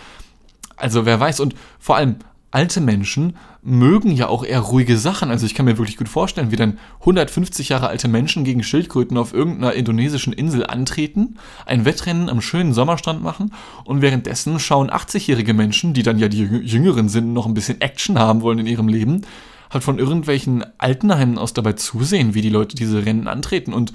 Also 0.77 1.05
wer 1.05 1.19
weiß 1.19 1.41
und 1.41 1.55
vor 1.79 1.97
allem 1.97 2.17
alte 2.51 2.81
Menschen 2.81 3.37
mögen 3.63 4.11
ja 4.11 4.29
auch 4.29 4.45
eher 4.45 4.61
ruhige 4.61 4.97
Sachen. 4.97 5.31
Also 5.31 5.45
ich 5.45 5.55
kann 5.55 5.67
mir 5.67 5.77
wirklich 5.77 5.99
gut 5.99 6.09
vorstellen, 6.09 6.51
wie 6.51 6.57
dann 6.57 6.79
150 7.01 7.69
Jahre 7.69 7.89
alte 7.89 8.09
Menschen 8.09 8.45
gegen 8.45 8.63
Schildkröten 8.63 9.19
auf 9.19 9.35
irgendeiner 9.35 9.75
indonesischen 9.75 10.33
Insel 10.33 10.65
antreten, 10.65 11.37
ein 11.67 11.85
Wettrennen 11.85 12.31
am 12.31 12.41
schönen 12.41 12.73
Sommerstrand 12.73 13.23
machen 13.23 13.53
und 13.85 14.01
währenddessen 14.01 14.59
schauen 14.59 14.91
80-jährige 14.91 15.53
Menschen, 15.53 15.93
die 15.93 16.03
dann 16.03 16.19
ja 16.19 16.29
die 16.29 16.45
Jüngeren 16.45 17.09
sind, 17.09 17.33
noch 17.35 17.47
ein 17.47 17.55
bisschen 17.55 17.81
Action 17.81 18.19
haben 18.19 18.41
wollen 18.41 18.61
in 18.61 18.67
ihrem 18.67 18.89
Leben, 18.89 19.23
halt 19.71 19.85
von 19.85 19.99
irgendwelchen 19.99 20.65
Altenheimen 20.79 21.37
aus 21.37 21.53
dabei 21.53 21.75
zusehen, 21.75 22.33
wie 22.33 22.41
die 22.41 22.49
Leute 22.49 22.77
diese 22.77 23.05
Rennen 23.05 23.29
antreten 23.29 23.75
und 23.75 23.93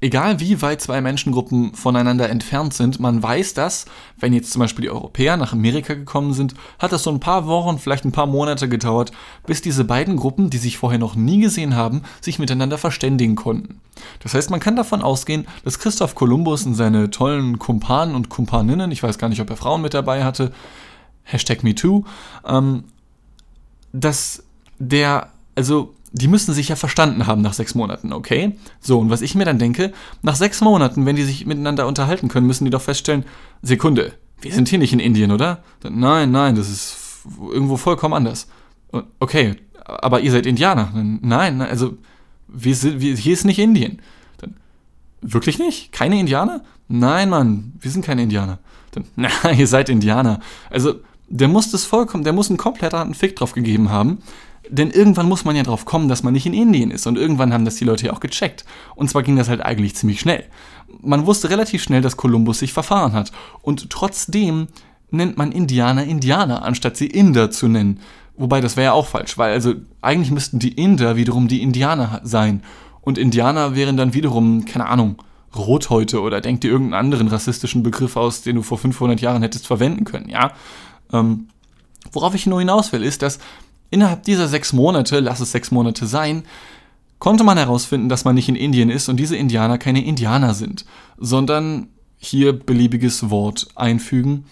egal 0.00 0.38
wie 0.38 0.62
weit 0.62 0.80
zwei 0.80 1.00
Menschengruppen 1.00 1.74
voneinander 1.74 2.28
entfernt 2.28 2.72
sind, 2.74 3.00
man 3.00 3.20
weiß 3.20 3.54
das, 3.54 3.86
wenn 4.20 4.32
jetzt 4.32 4.52
zum 4.52 4.60
Beispiel 4.60 4.82
die 4.82 4.90
Europäer 4.90 5.36
nach 5.36 5.52
Amerika 5.52 5.94
gekommen 5.94 6.32
sind, 6.32 6.54
hat 6.78 6.92
das 6.92 7.02
so 7.02 7.10
ein 7.10 7.18
paar 7.18 7.48
Wochen, 7.48 7.80
vielleicht 7.80 8.04
ein 8.04 8.12
paar 8.12 8.26
Monate 8.26 8.68
gedauert, 8.68 9.10
bis 9.46 9.62
diese 9.62 9.82
beiden 9.82 10.14
Gruppen, 10.14 10.48
die 10.48 10.58
sich 10.58 10.78
vorher 10.78 11.00
noch 11.00 11.16
nie 11.16 11.40
gesehen 11.40 11.74
haben, 11.74 12.02
sich 12.20 12.38
miteinander 12.38 12.78
verständigen 12.78 13.34
konnten. 13.34 13.80
Das 14.20 14.34
heißt, 14.34 14.48
man 14.50 14.60
kann 14.60 14.76
davon 14.76 15.02
ausgehen, 15.02 15.48
dass 15.64 15.80
Christoph 15.80 16.14
Kolumbus 16.14 16.64
und 16.66 16.74
seine 16.74 17.10
tollen 17.10 17.58
Kumpanen 17.58 18.14
und 18.14 18.28
Kumpaninnen, 18.28 18.92
ich 18.92 19.02
weiß 19.02 19.18
gar 19.18 19.28
nicht, 19.28 19.40
ob 19.40 19.50
er 19.50 19.56
Frauen 19.56 19.82
mit 19.82 19.92
dabei 19.92 20.22
hatte, 20.22 20.52
Hashtag 21.24 21.64
MeToo, 21.64 22.04
ähm, 22.46 22.84
dass 23.92 24.44
der, 24.78 25.32
also 25.56 25.94
die 26.12 26.28
müssen 26.28 26.54
sich 26.54 26.68
ja 26.68 26.76
verstanden 26.76 27.26
haben 27.26 27.42
nach 27.42 27.52
sechs 27.52 27.74
Monaten, 27.74 28.12
okay? 28.12 28.56
So, 28.80 28.98
und 28.98 29.10
was 29.10 29.20
ich 29.20 29.34
mir 29.34 29.44
dann 29.44 29.58
denke, 29.58 29.92
nach 30.22 30.36
sechs 30.36 30.60
Monaten, 30.60 31.06
wenn 31.06 31.16
die 31.16 31.24
sich 31.24 31.46
miteinander 31.46 31.86
unterhalten 31.86 32.28
können, 32.28 32.46
müssen 32.46 32.64
die 32.64 32.70
doch 32.70 32.82
feststellen, 32.82 33.24
Sekunde, 33.62 34.14
wir 34.40 34.52
sind 34.52 34.68
hier 34.68 34.78
nicht 34.78 34.92
in 34.92 35.00
Indien, 35.00 35.32
oder? 35.32 35.62
Nein, 35.88 36.30
nein, 36.30 36.54
das 36.54 36.70
ist 36.70 36.96
irgendwo 37.50 37.76
vollkommen 37.76 38.14
anders. 38.14 38.48
Okay, 39.18 39.56
aber 39.84 40.20
ihr 40.20 40.30
seid 40.30 40.46
Indianer. 40.46 40.90
Nein, 40.94 41.60
also 41.60 41.96
wir 42.46 42.74
sind, 42.74 43.00
wir, 43.00 43.16
hier 43.16 43.32
ist 43.32 43.44
nicht 43.44 43.58
Indien. 43.58 44.00
Dann, 44.38 44.56
wirklich 45.20 45.58
nicht? 45.58 45.92
Keine 45.92 46.18
Indianer? 46.18 46.62
Nein, 46.88 47.28
Mann, 47.28 47.74
wir 47.80 47.90
sind 47.90 48.04
keine 48.04 48.22
Indianer. 48.22 48.58
Dann, 48.92 49.04
na, 49.16 49.52
ihr 49.52 49.66
seid 49.66 49.88
Indianer. 49.88 50.40
Also 50.70 50.94
der 51.28 51.48
muss 51.48 51.70
das 51.70 51.84
vollkommen, 51.84 52.24
der 52.24 52.32
muss 52.32 52.48
einen 52.48 52.56
kompletten 52.56 53.14
Fick 53.14 53.36
drauf 53.36 53.52
gegeben 53.52 53.90
haben, 53.90 54.18
denn 54.70 54.90
irgendwann 54.90 55.28
muss 55.28 55.44
man 55.44 55.56
ja 55.56 55.62
drauf 55.62 55.84
kommen, 55.84 56.08
dass 56.08 56.22
man 56.22 56.32
nicht 56.32 56.46
in 56.46 56.54
Indien 56.54 56.90
ist. 56.90 57.06
Und 57.06 57.16
irgendwann 57.16 57.52
haben 57.52 57.64
das 57.64 57.76
die 57.76 57.84
Leute 57.84 58.06
ja 58.06 58.12
auch 58.12 58.20
gecheckt. 58.20 58.64
Und 58.94 59.08
zwar 59.08 59.22
ging 59.22 59.36
das 59.36 59.48
halt 59.48 59.60
eigentlich 59.60 59.94
ziemlich 59.94 60.20
schnell. 60.20 60.44
Man 61.00 61.26
wusste 61.26 61.50
relativ 61.50 61.82
schnell, 61.82 62.00
dass 62.00 62.16
Kolumbus 62.16 62.58
sich 62.58 62.72
verfahren 62.72 63.12
hat. 63.12 63.32
Und 63.62 63.90
trotzdem 63.90 64.68
nennt 65.10 65.36
man 65.36 65.52
Indianer 65.52 66.04
Indianer, 66.04 66.62
anstatt 66.62 66.96
sie 66.96 67.06
Inder 67.06 67.50
zu 67.50 67.68
nennen. 67.68 68.00
Wobei 68.36 68.60
das 68.60 68.76
wäre 68.76 68.86
ja 68.86 68.92
auch 68.92 69.06
falsch, 69.06 69.36
weil 69.36 69.52
also 69.52 69.74
eigentlich 70.00 70.30
müssten 70.30 70.58
die 70.58 70.72
Inder 70.72 71.16
wiederum 71.16 71.48
die 71.48 71.62
Indianer 71.62 72.20
sein. 72.22 72.62
Und 73.00 73.18
Indianer 73.18 73.74
wären 73.74 73.96
dann 73.96 74.14
wiederum, 74.14 74.64
keine 74.64 74.86
Ahnung, 74.86 75.16
Rothäute 75.56 76.20
oder 76.20 76.40
denk 76.40 76.60
dir 76.60 76.70
irgendeinen 76.70 77.06
anderen 77.06 77.28
rassistischen 77.28 77.82
Begriff 77.82 78.16
aus, 78.16 78.42
den 78.42 78.56
du 78.56 78.62
vor 78.62 78.78
500 78.78 79.20
Jahren 79.20 79.42
hättest 79.42 79.66
verwenden 79.66 80.04
können, 80.04 80.28
ja? 80.28 80.52
Ähm, 81.12 81.48
worauf 82.12 82.34
ich 82.34 82.46
nur 82.46 82.60
hinaus 82.60 82.92
will, 82.92 83.02
ist, 83.02 83.22
dass 83.22 83.38
Innerhalb 83.90 84.22
dieser 84.24 84.48
sechs 84.48 84.72
Monate, 84.72 85.20
lass 85.20 85.40
es 85.40 85.52
sechs 85.52 85.70
Monate 85.70 86.06
sein, 86.06 86.44
konnte 87.18 87.44
man 87.44 87.58
herausfinden, 87.58 88.08
dass 88.08 88.24
man 88.24 88.34
nicht 88.34 88.48
in 88.48 88.56
Indien 88.56 88.90
ist 88.90 89.08
und 89.08 89.16
diese 89.16 89.36
Indianer 89.36 89.78
keine 89.78 90.04
Indianer 90.04 90.54
sind, 90.54 90.84
sondern 91.16 91.88
hier 92.18 92.52
beliebiges 92.52 93.30
Wort 93.30 93.68
einfügen. 93.74 94.44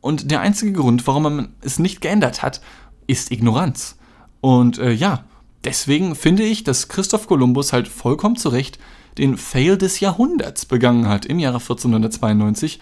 Und 0.00 0.30
der 0.30 0.40
einzige 0.40 0.72
Grund, 0.72 1.06
warum 1.06 1.22
man 1.22 1.48
es 1.60 1.78
nicht 1.78 2.00
geändert 2.00 2.42
hat, 2.42 2.60
ist 3.06 3.30
Ignoranz. 3.30 3.96
Und 4.40 4.78
äh, 4.78 4.92
ja, 4.92 5.24
deswegen 5.64 6.14
finde 6.14 6.42
ich, 6.42 6.64
dass 6.64 6.88
Christoph 6.88 7.26
Kolumbus 7.26 7.72
halt 7.72 7.88
vollkommen 7.88 8.36
zu 8.36 8.50
Recht 8.50 8.78
den 9.16 9.36
Fail 9.36 9.78
des 9.78 10.00
Jahrhunderts 10.00 10.66
begangen 10.66 11.08
hat 11.08 11.24
im 11.24 11.38
Jahre 11.38 11.58
1492, 11.58 12.80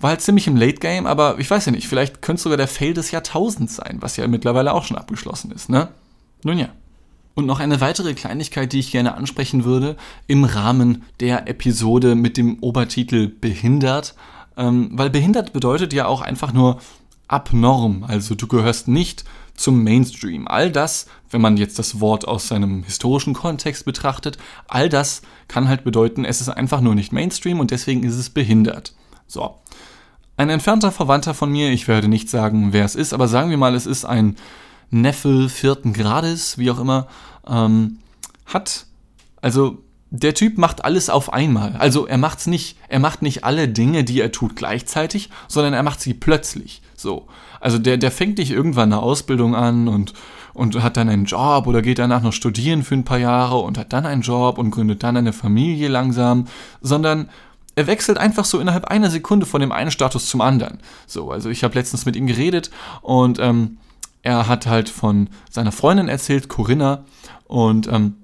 war 0.00 0.10
halt 0.10 0.20
ziemlich 0.20 0.46
im 0.46 0.56
Late 0.56 0.78
Game, 0.78 1.06
aber 1.06 1.38
ich 1.38 1.50
weiß 1.50 1.66
ja 1.66 1.72
nicht, 1.72 1.88
vielleicht 1.88 2.22
könnte 2.22 2.42
sogar 2.42 2.58
der 2.58 2.68
Fail 2.68 2.94
des 2.94 3.10
Jahrtausends 3.10 3.76
sein, 3.76 3.98
was 4.00 4.16
ja 4.16 4.26
mittlerweile 4.26 4.74
auch 4.74 4.84
schon 4.84 4.98
abgeschlossen 4.98 5.50
ist, 5.50 5.68
ne? 5.68 5.88
Nun 6.42 6.58
ja. 6.58 6.68
Und 7.34 7.46
noch 7.46 7.60
eine 7.60 7.80
weitere 7.80 8.14
Kleinigkeit, 8.14 8.72
die 8.72 8.78
ich 8.78 8.92
gerne 8.92 9.14
ansprechen 9.14 9.64
würde, 9.64 9.96
im 10.26 10.44
Rahmen 10.44 11.04
der 11.20 11.48
Episode 11.48 12.14
mit 12.14 12.36
dem 12.36 12.58
Obertitel 12.60 13.28
Behindert. 13.28 14.14
Ähm, 14.56 14.90
weil 14.92 15.10
behindert 15.10 15.52
bedeutet 15.52 15.92
ja 15.92 16.06
auch 16.06 16.22
einfach 16.22 16.54
nur 16.54 16.80
abnorm, 17.28 18.04
also 18.04 18.34
du 18.34 18.46
gehörst 18.46 18.88
nicht 18.88 19.24
zum 19.54 19.82
Mainstream. 19.82 20.46
All 20.48 20.70
das, 20.70 21.06
wenn 21.30 21.40
man 21.40 21.56
jetzt 21.56 21.78
das 21.78 22.00
Wort 22.00 22.26
aus 22.26 22.48
seinem 22.48 22.84
historischen 22.84 23.34
Kontext 23.34 23.84
betrachtet, 23.84 24.38
all 24.68 24.88
das 24.88 25.22
kann 25.48 25.68
halt 25.68 25.84
bedeuten, 25.84 26.24
es 26.24 26.40
ist 26.40 26.48
einfach 26.48 26.80
nur 26.80 26.94
nicht 26.94 27.12
Mainstream 27.12 27.60
und 27.60 27.70
deswegen 27.70 28.02
ist 28.02 28.16
es 28.16 28.30
behindert. 28.30 28.94
So. 29.26 29.56
Ein 30.36 30.50
entfernter 30.50 30.92
Verwandter 30.92 31.34
von 31.34 31.50
mir, 31.50 31.70
ich 31.70 31.88
werde 31.88 32.08
nicht 32.08 32.28
sagen, 32.28 32.72
wer 32.72 32.84
es 32.84 32.94
ist, 32.94 33.14
aber 33.14 33.26
sagen 33.26 33.50
wir 33.50 33.56
mal, 33.56 33.74
es 33.74 33.86
ist 33.86 34.04
ein 34.04 34.36
Neffe 34.90 35.48
vierten 35.48 35.92
Grades, 35.92 36.58
wie 36.58 36.70
auch 36.70 36.78
immer, 36.78 37.06
ähm, 37.48 37.98
hat, 38.46 38.86
also 39.40 39.78
der 40.10 40.34
Typ 40.34 40.58
macht 40.58 40.84
alles 40.84 41.10
auf 41.10 41.32
einmal. 41.32 41.76
Also 41.76 42.06
er 42.06 42.18
macht's 42.18 42.46
nicht, 42.46 42.78
er 42.88 43.00
macht 43.00 43.22
nicht 43.22 43.44
alle 43.44 43.68
Dinge, 43.68 44.04
die 44.04 44.20
er 44.20 44.30
tut, 44.30 44.56
gleichzeitig, 44.56 45.30
sondern 45.48 45.74
er 45.74 45.82
macht 45.82 46.00
sie 46.00 46.14
plötzlich. 46.14 46.82
So. 46.94 47.26
Also 47.60 47.78
der, 47.78 47.96
der 47.96 48.10
fängt 48.10 48.38
nicht 48.38 48.50
irgendwann 48.50 48.92
eine 48.92 49.02
Ausbildung 49.02 49.54
an 49.54 49.88
und, 49.88 50.12
und 50.54 50.80
hat 50.82 50.96
dann 50.96 51.08
einen 51.08 51.24
Job 51.24 51.66
oder 51.66 51.82
geht 51.82 51.98
danach 51.98 52.22
noch 52.22 52.32
studieren 52.32 52.84
für 52.84 52.94
ein 52.94 53.04
paar 53.04 53.18
Jahre 53.18 53.58
und 53.58 53.78
hat 53.78 53.92
dann 53.92 54.06
einen 54.06 54.22
Job 54.22 54.58
und 54.58 54.70
gründet 54.70 55.02
dann 55.02 55.16
eine 55.16 55.32
Familie 55.32 55.88
langsam, 55.88 56.46
sondern 56.80 57.28
er 57.76 57.86
wechselt 57.86 58.18
einfach 58.18 58.44
so 58.44 58.58
innerhalb 58.58 58.86
einer 58.86 59.10
Sekunde 59.10 59.46
von 59.46 59.60
dem 59.60 59.70
einen 59.70 59.90
Status 59.90 60.26
zum 60.26 60.40
anderen. 60.40 60.80
So, 61.06 61.30
also 61.30 61.50
ich 61.50 61.62
habe 61.62 61.74
letztens 61.74 62.06
mit 62.06 62.16
ihm 62.16 62.26
geredet 62.26 62.70
und 63.02 63.38
ähm, 63.38 63.76
er 64.22 64.48
hat 64.48 64.66
halt 64.66 64.88
von 64.88 65.28
seiner 65.50 65.72
Freundin 65.72 66.08
erzählt, 66.08 66.48
Corinna, 66.48 67.04
und 67.44 67.86
ähm, 67.86 68.16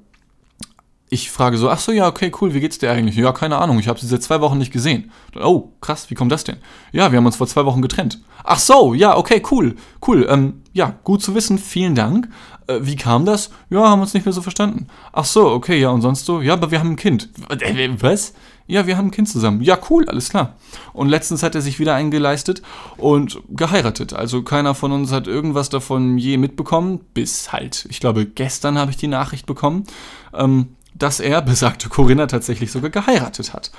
ich 1.11 1.31
frage 1.31 1.59
so, 1.59 1.69
ach 1.69 1.79
so, 1.79 1.93
ja, 1.93 2.09
okay, 2.09 2.33
cool, 2.41 2.55
wie 2.55 2.61
geht's 2.61 2.79
dir 2.79 2.91
eigentlich? 2.91 3.17
Ja, 3.17 3.33
keine 3.33 3.59
Ahnung, 3.59 3.79
ich 3.79 3.87
habe 3.87 4.01
sie 4.01 4.07
seit 4.07 4.23
zwei 4.23 4.41
Wochen 4.41 4.57
nicht 4.57 4.73
gesehen. 4.73 5.13
Oh, 5.39 5.69
krass, 5.83 6.09
wie 6.09 6.15
kommt 6.15 6.33
das 6.33 6.45
denn? 6.45 6.57
Ja, 6.91 7.13
wir 7.13 7.19
haben 7.19 7.27
uns 7.27 7.37
vor 7.37 7.47
zwei 7.47 7.67
Wochen 7.67 7.83
getrennt. 7.83 8.23
Ach 8.45 8.59
so, 8.59 8.95
ja, 8.95 9.15
okay, 9.15 9.43
cool, 9.51 9.77
cool. 10.07 10.27
Ähm, 10.31 10.63
ja, 10.73 10.95
gut 11.05 11.23
zu 11.23 11.35
wissen, 11.35 11.59
vielen 11.59 11.95
Dank. 11.95 12.31
Äh, 12.67 12.79
wie 12.81 12.97
kam 12.97 13.27
das? 13.27 13.51
Ja, 13.69 13.91
haben 13.91 14.01
uns 14.01 14.15
nicht 14.15 14.25
mehr 14.25 14.33
so 14.33 14.41
verstanden. 14.41 14.87
Ach 15.13 15.27
so, 15.27 15.51
okay, 15.51 15.79
ja, 15.79 15.91
und 15.91 16.01
sonst 16.01 16.25
so? 16.25 16.41
Ja, 16.41 16.55
aber 16.55 16.71
wir 16.71 16.79
haben 16.79 16.93
ein 16.93 16.97
Kind. 16.97 17.29
Äh, 17.51 17.91
was? 18.01 18.33
Ja, 18.67 18.87
wir 18.87 18.97
haben 18.97 19.09
ein 19.09 19.11
Kind 19.11 19.29
zusammen. 19.29 19.61
Ja, 19.63 19.79
cool, 19.91 20.09
alles 20.09 20.29
klar. 20.31 20.57
Und 20.93 21.09
letztens 21.09 21.43
hat 21.43 21.55
er 21.55 21.61
sich 21.61 21.79
wieder 21.79 21.95
eingeleistet 21.95 22.63
und 22.97 23.41
geheiratet. 23.51 24.13
Also 24.13 24.43
keiner 24.43 24.75
von 24.75 24.93
uns 24.93 25.13
hat 25.13 25.27
irgendwas 25.27 25.69
davon 25.69 26.17
je 26.19 26.37
mitbekommen, 26.37 27.01
bis 27.15 27.53
halt, 27.53 27.87
ich 27.91 28.01
glaube, 28.01 28.27
gestern 28.27 28.79
habe 28.79 28.91
ich 28.91 28.97
die 28.97 29.09
Nachricht 29.09 29.47
bekommen. 29.47 29.85
Ähm, 30.33 30.77
dass 30.95 31.21
er, 31.21 31.43
besagte 31.43 31.89
Corinna, 31.89 32.27
tatsächlich 32.27 32.71
sogar 32.71 32.91
geheiratet 32.91 33.53
hat. 33.53 33.71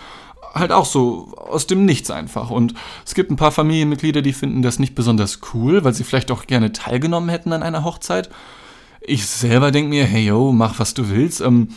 Halt 0.53 0.71
auch 0.71 0.85
so 0.85 1.33
aus 1.35 1.65
dem 1.65 1.85
Nichts 1.85 2.11
einfach. 2.11 2.51
Und 2.51 2.75
es 3.05 3.15
gibt 3.15 3.31
ein 3.31 3.37
paar 3.37 3.51
Familienmitglieder, 3.51 4.21
die 4.21 4.33
finden 4.33 4.61
das 4.61 4.77
nicht 4.77 4.93
besonders 4.93 5.39
cool, 5.53 5.83
weil 5.83 5.93
sie 5.93 6.03
vielleicht 6.03 6.29
auch 6.29 6.45
gerne 6.45 6.71
teilgenommen 6.71 7.29
hätten 7.29 7.53
an 7.53 7.63
einer 7.63 7.83
Hochzeit. 7.83 8.29
Ich 9.01 9.25
selber 9.25 9.71
denke 9.71 9.89
mir, 9.89 10.05
hey 10.05 10.25
yo, 10.25 10.51
mach 10.51 10.77
was 10.79 10.93
du 10.93 11.09
willst. 11.09 11.41
Ähm, 11.41 11.69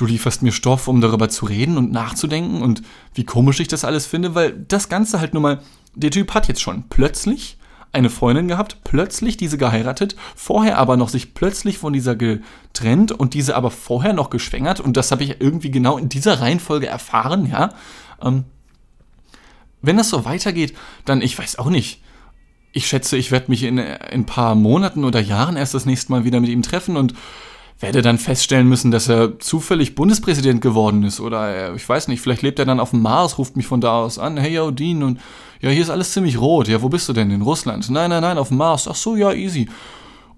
du 0.00 0.06
lieferst 0.06 0.42
mir 0.42 0.52
Stoff, 0.52 0.88
um 0.88 1.00
darüber 1.00 1.28
zu 1.28 1.44
reden 1.44 1.76
und 1.76 1.92
nachzudenken 1.92 2.62
und 2.62 2.82
wie 3.14 3.24
komisch 3.24 3.60
ich 3.60 3.68
das 3.68 3.84
alles 3.84 4.06
finde, 4.06 4.34
weil 4.34 4.52
das 4.52 4.88
Ganze 4.88 5.20
halt 5.20 5.34
nur 5.34 5.42
mal, 5.42 5.60
der 5.94 6.10
Typ 6.10 6.32
hat 6.32 6.48
jetzt 6.48 6.62
schon 6.62 6.84
plötzlich 6.88 7.58
eine 7.92 8.08
Freundin 8.08 8.48
gehabt, 8.48 8.78
plötzlich 8.84 9.36
diese 9.36 9.58
geheiratet, 9.58 10.16
vorher 10.36 10.78
aber 10.78 10.96
noch 10.96 11.08
sich 11.08 11.34
plötzlich 11.34 11.76
von 11.76 11.92
dieser 11.92 12.16
getrennt 12.16 13.12
und 13.12 13.34
diese 13.34 13.56
aber 13.56 13.70
vorher 13.70 14.12
noch 14.12 14.30
geschwängert 14.30 14.80
und 14.80 14.96
das 14.96 15.10
habe 15.10 15.24
ich 15.24 15.40
irgendwie 15.40 15.70
genau 15.70 15.98
in 15.98 16.08
dieser 16.08 16.40
Reihenfolge 16.40 16.86
erfahren, 16.86 17.46
ja. 17.50 17.74
Ähm, 18.22 18.44
wenn 19.82 19.96
das 19.96 20.10
so 20.10 20.24
weitergeht, 20.24 20.74
dann, 21.04 21.22
ich 21.22 21.38
weiß 21.38 21.58
auch 21.58 21.70
nicht. 21.70 22.02
Ich 22.72 22.86
schätze, 22.86 23.16
ich 23.16 23.32
werde 23.32 23.50
mich 23.50 23.64
in, 23.64 23.78
in 23.78 23.88
ein 23.88 24.26
paar 24.26 24.54
Monaten 24.54 25.04
oder 25.04 25.20
Jahren 25.20 25.56
erst 25.56 25.74
das 25.74 25.86
nächste 25.86 26.12
Mal 26.12 26.24
wieder 26.24 26.38
mit 26.38 26.50
ihm 26.50 26.62
treffen 26.62 26.96
und 26.96 27.14
werde 27.80 28.02
dann 28.02 28.18
feststellen 28.18 28.68
müssen, 28.68 28.90
dass 28.90 29.08
er 29.08 29.38
zufällig 29.38 29.94
Bundespräsident 29.94 30.60
geworden 30.60 31.02
ist 31.02 31.18
oder 31.18 31.48
er, 31.48 31.74
ich 31.74 31.88
weiß 31.88 32.08
nicht, 32.08 32.20
vielleicht 32.20 32.42
lebt 32.42 32.58
er 32.58 32.66
dann 32.66 32.78
auf 32.78 32.90
dem 32.90 33.00
Mars, 33.00 33.38
ruft 33.38 33.56
mich 33.56 33.66
von 33.66 33.80
da 33.80 34.00
aus 34.02 34.18
an, 34.18 34.36
hey 34.36 34.54
yo, 34.54 34.70
Dean 34.70 35.02
und 35.02 35.18
ja, 35.60 35.70
hier 35.70 35.82
ist 35.82 35.90
alles 35.90 36.12
ziemlich 36.12 36.38
rot, 36.38 36.68
ja, 36.68 36.82
wo 36.82 36.90
bist 36.90 37.08
du 37.08 37.14
denn? 37.14 37.30
In 37.30 37.42
Russland? 37.42 37.88
Nein, 37.90 38.10
nein, 38.10 38.22
nein, 38.22 38.38
auf 38.38 38.48
dem 38.48 38.58
Mars, 38.58 38.86
ach 38.86 38.94
so, 38.94 39.16
ja, 39.16 39.32
easy. 39.32 39.68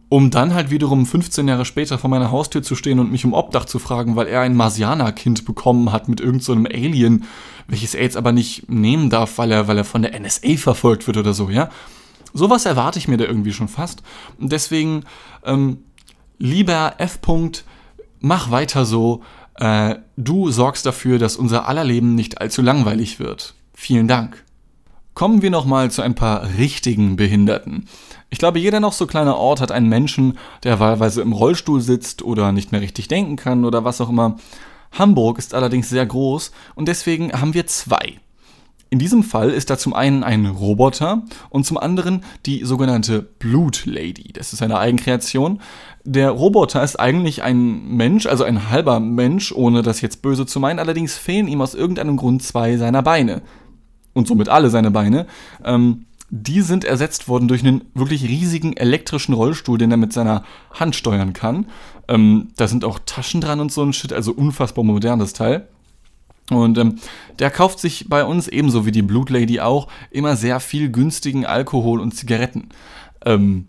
Um 0.09 0.31
dann 0.31 0.55
halt 0.55 0.71
wiederum 0.71 1.07
15 1.07 1.49
Jahre 1.49 1.65
später 1.65 1.99
vor 1.99 2.11
meiner 2.11 2.31
Haustür 2.31 2.63
zu 2.63 2.77
stehen 2.77 3.01
und 3.01 3.11
mich 3.11 3.25
um 3.25 3.33
Obdach 3.33 3.65
zu 3.65 3.79
fragen, 3.79 4.15
weil 4.15 4.27
er 4.29 4.43
ein 4.43 4.55
Marsianer-Kind 4.55 5.45
bekommen 5.45 5.91
hat 5.91 6.09
mit 6.09 6.21
irgendeinem 6.21 6.67
so 6.67 6.71
Alien, 6.71 7.25
welches 7.67 7.95
er 7.95 8.03
jetzt 8.03 8.17
aber 8.17 8.33
nicht 8.33 8.69
nehmen 8.69 9.11
darf, 9.11 9.39
weil 9.39 9.51
er, 9.51 9.69
weil 9.69 9.79
er 9.79 9.85
von 9.85 10.03
der 10.03 10.19
NSA 10.21 10.57
verfolgt 10.59 11.07
wird 11.07 11.17
oder 11.17 11.35
so, 11.35 11.49
ja. 11.49 11.71
Sowas 12.35 12.67
erwarte 12.67 12.99
ich 12.99 13.09
mir 13.09 13.17
da 13.17 13.25
irgendwie 13.25 13.53
schon 13.53 13.69
fast. 13.69 14.03
Und 14.39 14.53
deswegen, 14.53 15.05
ähm, 15.45 15.79
lieber 16.43 16.95
F. 16.99 17.21
-Punkt, 17.23 17.63
mach 18.21 18.51
weiter 18.51 18.85
so. 18.85 19.23
Äh, 19.55 19.97
du 20.17 20.51
sorgst 20.51 20.85
dafür, 20.85 21.19
dass 21.19 21.37
unser 21.37 21.69
aller 21.69 21.85
Leben 21.85 22.15
nicht 22.17 22.41
allzu 22.41 22.63
langweilig 22.63 23.21
wird. 23.21 23.55
Vielen 23.75 24.09
Dank. 24.09 24.45
Kommen 25.15 25.43
wir 25.43 25.51
nochmal 25.51 25.91
zu 25.91 26.03
ein 26.03 26.15
paar 26.15 26.49
richtigen 26.59 27.17
Behinderten. 27.17 27.87
Ich 28.29 28.39
glaube, 28.39 28.59
jeder 28.59 28.81
noch 28.81 28.93
so 28.93 29.07
kleine 29.07 29.37
Ort 29.37 29.61
hat 29.61 29.71
einen 29.71 29.89
Menschen, 29.89 30.39
der 30.65 30.81
wahlweise 30.81 31.23
im 31.23 31.33
Rollstuhl 31.33 31.81
sitzt 31.81 32.23
oder 32.23 32.51
nicht 32.51 32.73
mehr 32.73 32.81
richtig 32.81 33.09
denken 33.09 33.37
kann 33.37 33.65
oder 33.65 33.85
was 33.85 34.01
auch 34.01 34.09
immer. 34.09 34.37
Hamburg 34.91 35.39
ist 35.39 35.55
allerdings 35.55 35.91
sehr 35.91 36.07
groß 36.07 36.51
und 36.75 36.89
deswegen 36.89 37.33
haben 37.33 37.55
wir 37.55 37.67
zwei. 37.67 38.15
In 38.93 38.99
diesem 38.99 39.23
Fall 39.23 39.49
ist 39.49 39.71
da 39.71 39.79
zum 39.79 39.95
einen 39.95 40.23
ein 40.23 40.45
Roboter 40.45 41.23
und 41.49 41.65
zum 41.65 41.79
anderen 41.79 42.23
die 42.45 42.63
sogenannte 42.63 43.23
Blut 43.23 43.87
Lady. 43.87 44.35
Das 44.35 44.53
ist 44.53 44.61
eine 44.61 44.79
Eigenkreation. 44.79 45.63
Der 46.05 46.29
Roboter 46.29 46.83
ist 46.83 47.01
eigentlich 47.01 47.43
ein 47.43 47.97
Mensch, 47.97 48.27
also 48.27 48.45
ein 48.45 48.69
halber 48.69 49.01
Mensch, 49.01 49.51
ohne 49.51 49.81
das 49.81 50.03
jetzt 50.03 50.21
böse 50.21 50.45
zu 50.45 50.61
meinen. 50.61 50.79
Allerdings 50.79 51.17
fehlen 51.17 51.49
ihm 51.49 51.63
aus 51.63 51.75
irgendeinem 51.75 52.19
Grund 52.19 52.43
zwei 52.43 52.77
seiner 52.77 53.01
Beine. 53.01 53.41
Und 54.13 54.29
somit 54.29 54.51
alle 54.51 54.69
seine 54.69 54.91
Beine. 54.91 55.27
Ähm, 55.65 56.05
die 56.29 56.61
sind 56.61 56.85
ersetzt 56.85 57.29
worden 57.29 57.49
durch 57.49 57.63
einen 57.65 57.85
wirklich 57.95 58.25
riesigen 58.25 58.77
elektrischen 58.77 59.33
Rollstuhl, 59.33 59.79
den 59.79 59.91
er 59.91 59.97
mit 59.97 60.13
seiner 60.13 60.45
Hand 60.71 60.97
steuern 60.97 61.33
kann. 61.33 61.65
Ähm, 62.09 62.49
da 62.57 62.69
sind 62.69 62.85
auch 62.85 62.99
Taschen 63.07 63.41
dran 63.41 63.61
und 63.61 63.73
so 63.73 63.83
ein 63.83 63.95
Shit, 63.95 64.13
also 64.13 64.33
unfassbar 64.33 64.85
modernes 64.85 65.33
Teil. 65.33 65.67
Und 66.51 66.77
ähm, 66.79 66.97
der 67.39 67.51
kauft 67.51 67.79
sich 67.79 68.09
bei 68.09 68.25
uns 68.25 68.49
ebenso 68.49 68.85
wie 68.85 68.93
die 68.93 69.03
Blutlady 69.03 69.61
auch 69.61 69.89
immer 70.11 70.37
sehr 70.37 70.61
viel 70.61 70.91
günstigen 70.91 71.47
Alkohol 71.47 72.01
und 72.01 72.13
Zigaretten. 72.13 72.69
Ähm, 73.25 73.69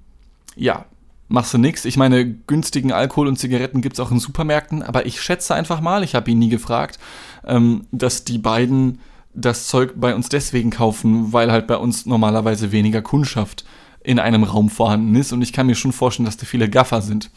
ja, 0.56 0.86
machst 1.28 1.54
du 1.54 1.58
nix. 1.58 1.86
Ich 1.86 1.98
meine, 1.98 2.26
günstigen 2.32 2.92
Alkohol 2.92 3.28
und 3.28 3.38
Zigaretten 3.38 3.82
gibt 3.82 3.96
es 3.96 4.00
auch 4.00 4.12
in 4.12 4.20
Supermärkten, 4.20 4.84
aber 4.84 5.06
ich 5.06 5.22
schätze 5.22 5.56
einfach 5.56 5.82
mal, 5.82 6.04
ich 6.04 6.16
habe 6.16 6.30
ihn 6.32 6.40
nie 6.40 6.50
gefragt, 6.50 7.00
ähm, 7.46 7.86
dass 7.92 8.24
die 8.24 8.38
beiden 8.38 9.00
das 9.34 9.68
Zeug 9.68 9.94
bei 9.96 10.14
uns 10.14 10.30
deswegen 10.30 10.70
kaufen, 10.70 11.34
weil 11.34 11.52
halt 11.52 11.68
bei 11.68 11.78
uns 11.78 12.06
normalerweise 12.06 12.72
weniger 12.72 13.02
Kundschaft 13.02 13.66
in 14.04 14.20
einem 14.20 14.44
Raum 14.44 14.70
vorhanden 14.70 15.16
ist. 15.16 15.34
Und 15.34 15.42
ich 15.42 15.54
kann 15.54 15.66
mir 15.66 15.76
schon 15.76 15.92
vorstellen, 15.92 16.26
dass 16.26 16.38
da 16.38 16.46
viele 16.46 16.70
Gaffer 16.70 17.02
sind. 17.02 17.32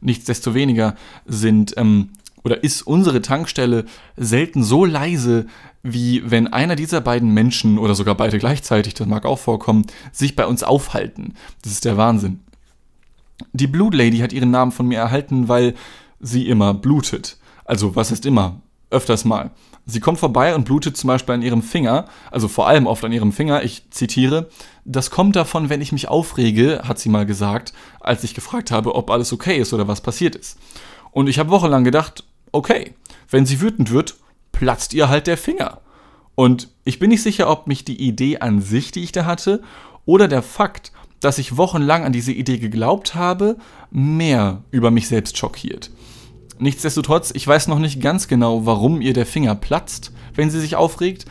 Nichtsdestoweniger 0.00 0.96
sind 1.26 1.74
ähm, 1.76 2.10
oder 2.44 2.62
ist 2.62 2.82
unsere 2.82 3.22
Tankstelle 3.22 3.84
selten 4.16 4.62
so 4.62 4.84
leise, 4.84 5.46
wie 5.82 6.22
wenn 6.30 6.48
einer 6.48 6.76
dieser 6.76 7.00
beiden 7.00 7.30
Menschen 7.34 7.78
oder 7.78 7.94
sogar 7.94 8.14
beide 8.14 8.38
gleichzeitig, 8.38 8.94
das 8.94 9.06
mag 9.06 9.24
auch 9.24 9.38
vorkommen, 9.38 9.86
sich 10.12 10.36
bei 10.36 10.46
uns 10.46 10.62
aufhalten. 10.62 11.34
Das 11.62 11.72
ist 11.72 11.84
der 11.84 11.96
Wahnsinn. 11.96 12.40
Die 13.52 13.66
Blue 13.66 13.94
Lady 13.94 14.18
hat 14.18 14.32
ihren 14.32 14.50
Namen 14.50 14.72
von 14.72 14.86
mir 14.86 14.98
erhalten, 14.98 15.48
weil 15.48 15.74
sie 16.20 16.48
immer 16.48 16.74
blutet. 16.74 17.38
Also 17.64 17.96
was 17.96 18.12
ist 18.12 18.26
immer? 18.26 18.60
Öfters 18.90 19.24
mal. 19.24 19.50
Sie 19.84 19.98
kommt 19.98 20.20
vorbei 20.20 20.54
und 20.54 20.64
blutet 20.64 20.96
zum 20.96 21.08
Beispiel 21.08 21.34
an 21.34 21.42
ihrem 21.42 21.62
Finger, 21.62 22.06
also 22.30 22.46
vor 22.46 22.68
allem 22.68 22.86
oft 22.86 23.04
an 23.04 23.10
ihrem 23.10 23.32
Finger. 23.32 23.64
Ich 23.64 23.90
zitiere, 23.90 24.48
das 24.84 25.10
kommt 25.10 25.34
davon, 25.34 25.70
wenn 25.70 25.80
ich 25.80 25.90
mich 25.90 26.08
aufrege, 26.08 26.82
hat 26.84 27.00
sie 27.00 27.08
mal 27.08 27.26
gesagt, 27.26 27.72
als 27.98 28.22
ich 28.22 28.34
gefragt 28.34 28.70
habe, 28.70 28.94
ob 28.94 29.10
alles 29.10 29.32
okay 29.32 29.58
ist 29.58 29.72
oder 29.72 29.88
was 29.88 30.00
passiert 30.00 30.36
ist. 30.36 30.56
Und 31.10 31.28
ich 31.28 31.40
habe 31.40 31.50
wochenlang 31.50 31.82
gedacht, 31.82 32.24
okay, 32.52 32.94
wenn 33.30 33.46
sie 33.46 33.60
wütend 33.60 33.90
wird, 33.90 34.16
platzt 34.52 34.94
ihr 34.94 35.08
halt 35.08 35.26
der 35.26 35.36
Finger. 35.36 35.80
Und 36.34 36.68
ich 36.84 36.98
bin 36.98 37.10
nicht 37.10 37.22
sicher, 37.22 37.50
ob 37.50 37.66
mich 37.66 37.84
die 37.84 38.00
Idee 38.00 38.38
an 38.38 38.60
sich, 38.60 38.92
die 38.92 39.02
ich 39.02 39.12
da 39.12 39.24
hatte, 39.24 39.62
oder 40.04 40.28
der 40.28 40.42
Fakt, 40.42 40.92
dass 41.20 41.38
ich 41.38 41.56
wochenlang 41.56 42.04
an 42.04 42.12
diese 42.12 42.32
Idee 42.32 42.58
geglaubt 42.58 43.14
habe, 43.14 43.56
mehr 43.90 44.62
über 44.70 44.90
mich 44.90 45.08
selbst 45.08 45.38
schockiert. 45.38 45.90
Nichtsdestotrotz, 46.58 47.32
ich 47.34 47.46
weiß 47.46 47.68
noch 47.68 47.78
nicht 47.78 48.00
ganz 48.00 48.28
genau, 48.28 48.66
warum 48.66 49.00
ihr 49.00 49.12
der 49.12 49.26
Finger 49.26 49.54
platzt, 49.54 50.12
wenn 50.34 50.50
sie 50.50 50.60
sich 50.60 50.76
aufregt. 50.76 51.26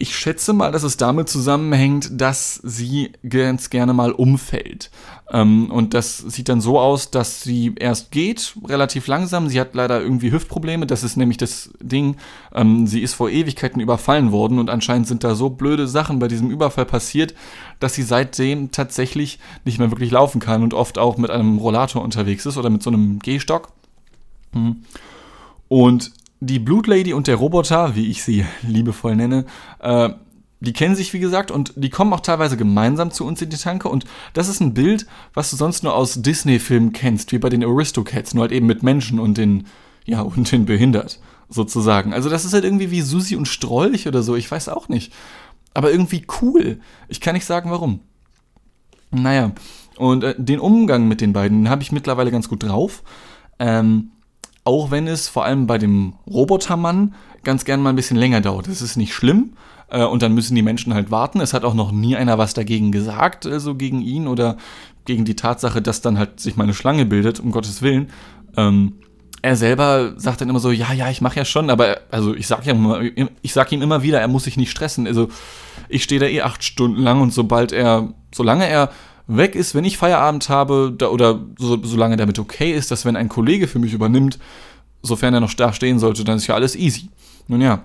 Ich 0.00 0.16
schätze 0.16 0.52
mal, 0.52 0.70
dass 0.70 0.84
es 0.84 0.96
damit 0.96 1.28
zusammenhängt, 1.28 2.08
dass 2.12 2.54
sie 2.62 3.10
ganz 3.28 3.68
gerne 3.68 3.92
mal 3.92 4.12
umfällt. 4.12 4.92
Ähm, 5.28 5.72
und 5.72 5.92
das 5.92 6.18
sieht 6.18 6.48
dann 6.48 6.60
so 6.60 6.78
aus, 6.78 7.10
dass 7.10 7.42
sie 7.42 7.74
erst 7.76 8.12
geht, 8.12 8.54
relativ 8.64 9.08
langsam. 9.08 9.48
Sie 9.48 9.58
hat 9.58 9.74
leider 9.74 10.00
irgendwie 10.00 10.30
Hüftprobleme. 10.30 10.86
Das 10.86 11.02
ist 11.02 11.16
nämlich 11.16 11.36
das 11.36 11.70
Ding. 11.80 12.16
Ähm, 12.54 12.86
sie 12.86 13.02
ist 13.02 13.14
vor 13.14 13.28
Ewigkeiten 13.28 13.80
überfallen 13.80 14.30
worden 14.30 14.60
und 14.60 14.70
anscheinend 14.70 15.08
sind 15.08 15.24
da 15.24 15.34
so 15.34 15.50
blöde 15.50 15.88
Sachen 15.88 16.20
bei 16.20 16.28
diesem 16.28 16.48
Überfall 16.48 16.86
passiert, 16.86 17.34
dass 17.80 17.94
sie 17.94 18.04
seitdem 18.04 18.70
tatsächlich 18.70 19.40
nicht 19.64 19.80
mehr 19.80 19.90
wirklich 19.90 20.12
laufen 20.12 20.40
kann 20.40 20.62
und 20.62 20.74
oft 20.74 20.96
auch 20.96 21.16
mit 21.16 21.30
einem 21.30 21.58
Rollator 21.58 22.02
unterwegs 22.02 22.46
ist 22.46 22.56
oder 22.56 22.70
mit 22.70 22.84
so 22.84 22.90
einem 22.90 23.18
Gehstock. 23.18 23.72
Mhm. 24.52 24.84
Und 25.66 26.12
die 26.40 26.58
Blutlady 26.58 27.12
und 27.12 27.26
der 27.26 27.36
Roboter, 27.36 27.94
wie 27.94 28.10
ich 28.10 28.22
sie 28.22 28.44
liebevoll 28.62 29.16
nenne, 29.16 29.44
äh, 29.80 30.10
die 30.60 30.72
kennen 30.72 30.96
sich, 30.96 31.12
wie 31.12 31.20
gesagt, 31.20 31.52
und 31.52 31.72
die 31.76 31.90
kommen 31.90 32.12
auch 32.12 32.20
teilweise 32.20 32.56
gemeinsam 32.56 33.12
zu 33.12 33.24
uns 33.24 33.40
in 33.40 33.48
die 33.48 33.56
Tanke. 33.56 33.88
Und 33.88 34.04
das 34.32 34.48
ist 34.48 34.60
ein 34.60 34.74
Bild, 34.74 35.06
was 35.32 35.50
du 35.50 35.56
sonst 35.56 35.84
nur 35.84 35.94
aus 35.94 36.20
Disney-Filmen 36.20 36.92
kennst, 36.92 37.30
wie 37.30 37.38
bei 37.38 37.48
den 37.48 37.64
Aristocats, 37.64 38.34
nur 38.34 38.42
halt 38.42 38.52
eben 38.52 38.66
mit 38.66 38.82
Menschen 38.82 39.20
und 39.20 39.38
den, 39.38 39.66
ja, 40.04 40.20
und 40.22 40.50
den 40.50 40.66
behindert. 40.66 41.20
sozusagen. 41.48 42.12
Also 42.12 42.28
das 42.28 42.44
ist 42.44 42.54
halt 42.54 42.64
irgendwie 42.64 42.90
wie 42.90 43.02
Susi 43.02 43.36
und 43.36 43.46
Strolch 43.46 44.08
oder 44.08 44.22
so, 44.22 44.34
ich 44.34 44.50
weiß 44.50 44.68
auch 44.68 44.88
nicht. 44.88 45.12
Aber 45.74 45.92
irgendwie 45.92 46.26
cool. 46.42 46.80
Ich 47.08 47.20
kann 47.20 47.34
nicht 47.34 47.46
sagen, 47.46 47.70
warum. 47.70 48.00
Naja, 49.10 49.52
und 49.96 50.24
äh, 50.24 50.34
den 50.36 50.60
Umgang 50.60 51.08
mit 51.08 51.20
den 51.20 51.32
beiden 51.32 51.68
habe 51.68 51.82
ich 51.82 51.92
mittlerweile 51.92 52.30
ganz 52.30 52.48
gut 52.48 52.62
drauf. 52.62 53.02
Ähm, 53.58 54.12
auch 54.68 54.90
wenn 54.90 55.08
es 55.08 55.28
vor 55.28 55.46
allem 55.46 55.66
bei 55.66 55.78
dem 55.78 56.12
Robotermann 56.26 57.14
ganz 57.42 57.64
gern 57.64 57.80
mal 57.80 57.88
ein 57.88 57.96
bisschen 57.96 58.18
länger 58.18 58.42
dauert. 58.42 58.68
Das 58.68 58.82
ist 58.82 58.96
nicht 58.96 59.14
schlimm. 59.14 59.54
Äh, 59.88 60.04
und 60.04 60.20
dann 60.20 60.34
müssen 60.34 60.54
die 60.54 60.62
Menschen 60.62 60.92
halt 60.92 61.10
warten. 61.10 61.40
Es 61.40 61.54
hat 61.54 61.64
auch 61.64 61.72
noch 61.72 61.90
nie 61.90 62.16
einer 62.16 62.36
was 62.36 62.52
dagegen 62.52 62.92
gesagt, 62.92 63.46
also 63.46 63.74
gegen 63.74 64.02
ihn 64.02 64.28
oder 64.28 64.58
gegen 65.06 65.24
die 65.24 65.36
Tatsache, 65.36 65.80
dass 65.80 66.02
dann 66.02 66.18
halt 66.18 66.38
sich 66.38 66.56
mal 66.56 66.64
eine 66.64 66.74
Schlange 66.74 67.06
bildet, 67.06 67.40
um 67.40 67.50
Gottes 67.50 67.80
Willen. 67.80 68.10
Ähm, 68.58 68.96
er 69.40 69.56
selber 69.56 70.12
sagt 70.18 70.42
dann 70.42 70.50
immer 70.50 70.60
so, 70.60 70.70
ja, 70.70 70.92
ja, 70.92 71.08
ich 71.08 71.22
mache 71.22 71.36
ja 71.36 71.46
schon, 71.46 71.70
aber 71.70 72.00
also 72.10 72.34
ich 72.34 72.46
sag 72.46 72.66
ja 72.66 72.72
immer, 72.74 73.00
ich 73.40 73.54
sag 73.54 73.72
ihm 73.72 73.80
immer 73.80 74.02
wieder, 74.02 74.20
er 74.20 74.28
muss 74.28 74.44
sich 74.44 74.58
nicht 74.58 74.70
stressen. 74.70 75.06
Also 75.06 75.28
ich 75.88 76.02
stehe 76.02 76.20
da 76.20 76.26
eh 76.26 76.42
acht 76.42 76.62
Stunden 76.62 77.00
lang 77.00 77.22
und 77.22 77.32
sobald 77.32 77.72
er, 77.72 78.12
solange 78.34 78.68
er 78.68 78.90
weg 79.28 79.54
ist, 79.54 79.74
wenn 79.74 79.84
ich 79.84 79.98
Feierabend 79.98 80.48
habe, 80.48 80.92
da, 80.96 81.08
oder 81.08 81.40
so, 81.58 81.78
solange 81.84 82.16
damit 82.16 82.38
okay 82.38 82.72
ist, 82.72 82.90
dass 82.90 83.04
wenn 83.04 83.14
ein 83.14 83.28
Kollege 83.28 83.68
für 83.68 83.78
mich 83.78 83.92
übernimmt, 83.92 84.38
sofern 85.02 85.34
er 85.34 85.40
noch 85.40 85.54
da 85.54 85.72
stehen 85.72 85.98
sollte, 85.98 86.24
dann 86.24 86.38
ist 86.38 86.46
ja 86.46 86.54
alles 86.54 86.74
easy. 86.74 87.08
Nun 87.46 87.60
ja. 87.60 87.84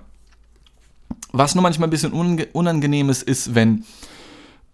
Was 1.32 1.54
nur 1.54 1.62
manchmal 1.62 1.88
ein 1.88 1.92
bisschen 1.92 2.14
unangenehm 2.54 3.10
ist, 3.10 3.24
ist, 3.24 3.54
wenn 3.54 3.84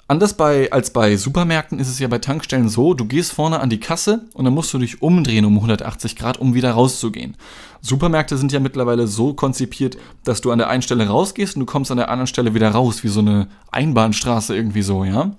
Anders 0.10 0.34
bei, 0.34 0.72
als 0.72 0.90
bei 0.90 1.18
Supermärkten 1.18 1.78
ist 1.78 1.88
es 1.88 2.00
ja 2.00 2.08
bei 2.08 2.18
Tankstellen 2.18 2.68
so, 2.68 2.96
du 2.96 3.06
gehst 3.06 3.32
vorne 3.32 3.60
an 3.60 3.70
die 3.70 3.80
Kasse 3.80 4.26
und 4.34 4.44
dann 4.44 4.56
musst 4.56 4.74
du 4.74 4.80
dich 4.80 5.04
umdrehen 5.04 5.46
um 5.46 5.54
180 5.54 6.16
Grad, 6.16 6.40
um 6.40 6.56
wieder 6.56 6.72
rauszugehen. 6.72 7.38
Supermärkte 7.82 8.36
sind 8.36 8.52
ja 8.52 8.60
mittlerweile 8.60 9.06
so 9.06 9.36
konzipiert, 9.36 10.00
dass 10.24 10.42
du 10.42 10.50
an 10.50 10.58
der 10.58 10.68
einen 10.68 10.82
Stelle 10.82 11.08
rausgehst 11.08 11.56
und 11.56 11.60
du 11.60 11.68
kommst 11.68 11.92
an 11.92 11.98
der 11.98 12.10
anderen 12.10 12.26
Stelle 12.26 12.56
wieder 12.56 12.72
raus, 12.72 13.04
wie 13.04 13.08
so 13.08 13.20
eine 13.20 13.50
Einbahnstraße 13.72 14.56
irgendwie 14.56 14.82
so, 14.82 15.04
ja. 15.04 15.36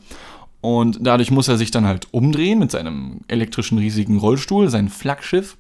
Und 0.61 0.99
dadurch 1.01 1.31
muss 1.31 1.49
er 1.49 1.57
sich 1.57 1.71
dann 1.71 1.87
halt 1.87 2.09
umdrehen 2.13 2.59
mit 2.59 2.71
seinem 2.71 3.21
elektrischen 3.29 3.79
riesigen 3.79 4.19
Rollstuhl, 4.19 4.69
sein 4.69 4.89
Flaggschiff, 4.89 5.57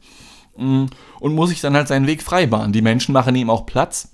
mm, 0.56 0.86
und 1.20 1.34
muss 1.34 1.50
sich 1.50 1.60
dann 1.60 1.74
halt 1.74 1.88
seinen 1.88 2.06
Weg 2.06 2.22
freibahnen. 2.22 2.72
Die 2.72 2.82
Menschen 2.82 3.12
machen 3.12 3.34
ihm 3.34 3.50
auch 3.50 3.66
Platz 3.66 4.10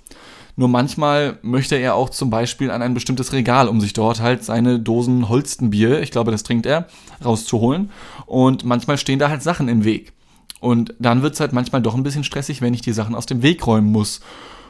nur 0.58 0.68
manchmal 0.68 1.38
möchte 1.42 1.76
er 1.76 1.94
auch 1.94 2.08
zum 2.08 2.30
Beispiel 2.30 2.70
an 2.70 2.80
ein 2.80 2.94
bestimmtes 2.94 3.32
Regal, 3.34 3.68
um 3.68 3.80
sich 3.80 3.92
dort 3.92 4.20
halt 4.20 4.42
seine 4.42 4.80
Dosen 4.80 5.28
Holstenbier, 5.28 6.00
ich 6.00 6.10
glaube, 6.10 6.30
das 6.30 6.44
trinkt 6.44 6.64
er, 6.64 6.88
rauszuholen. 7.22 7.90
Und 8.24 8.64
manchmal 8.64 8.96
stehen 8.96 9.18
da 9.18 9.28
halt 9.28 9.42
Sachen 9.42 9.68
im 9.68 9.84
Weg. 9.84 10.14
Und 10.60 10.94
dann 10.98 11.20
wird 11.20 11.34
es 11.34 11.40
halt 11.40 11.52
manchmal 11.52 11.82
doch 11.82 11.94
ein 11.94 12.02
bisschen 12.02 12.24
stressig, 12.24 12.62
wenn 12.62 12.72
ich 12.72 12.80
die 12.80 12.94
Sachen 12.94 13.14
aus 13.14 13.26
dem 13.26 13.42
Weg 13.42 13.66
räumen 13.66 13.92
muss. 13.92 14.20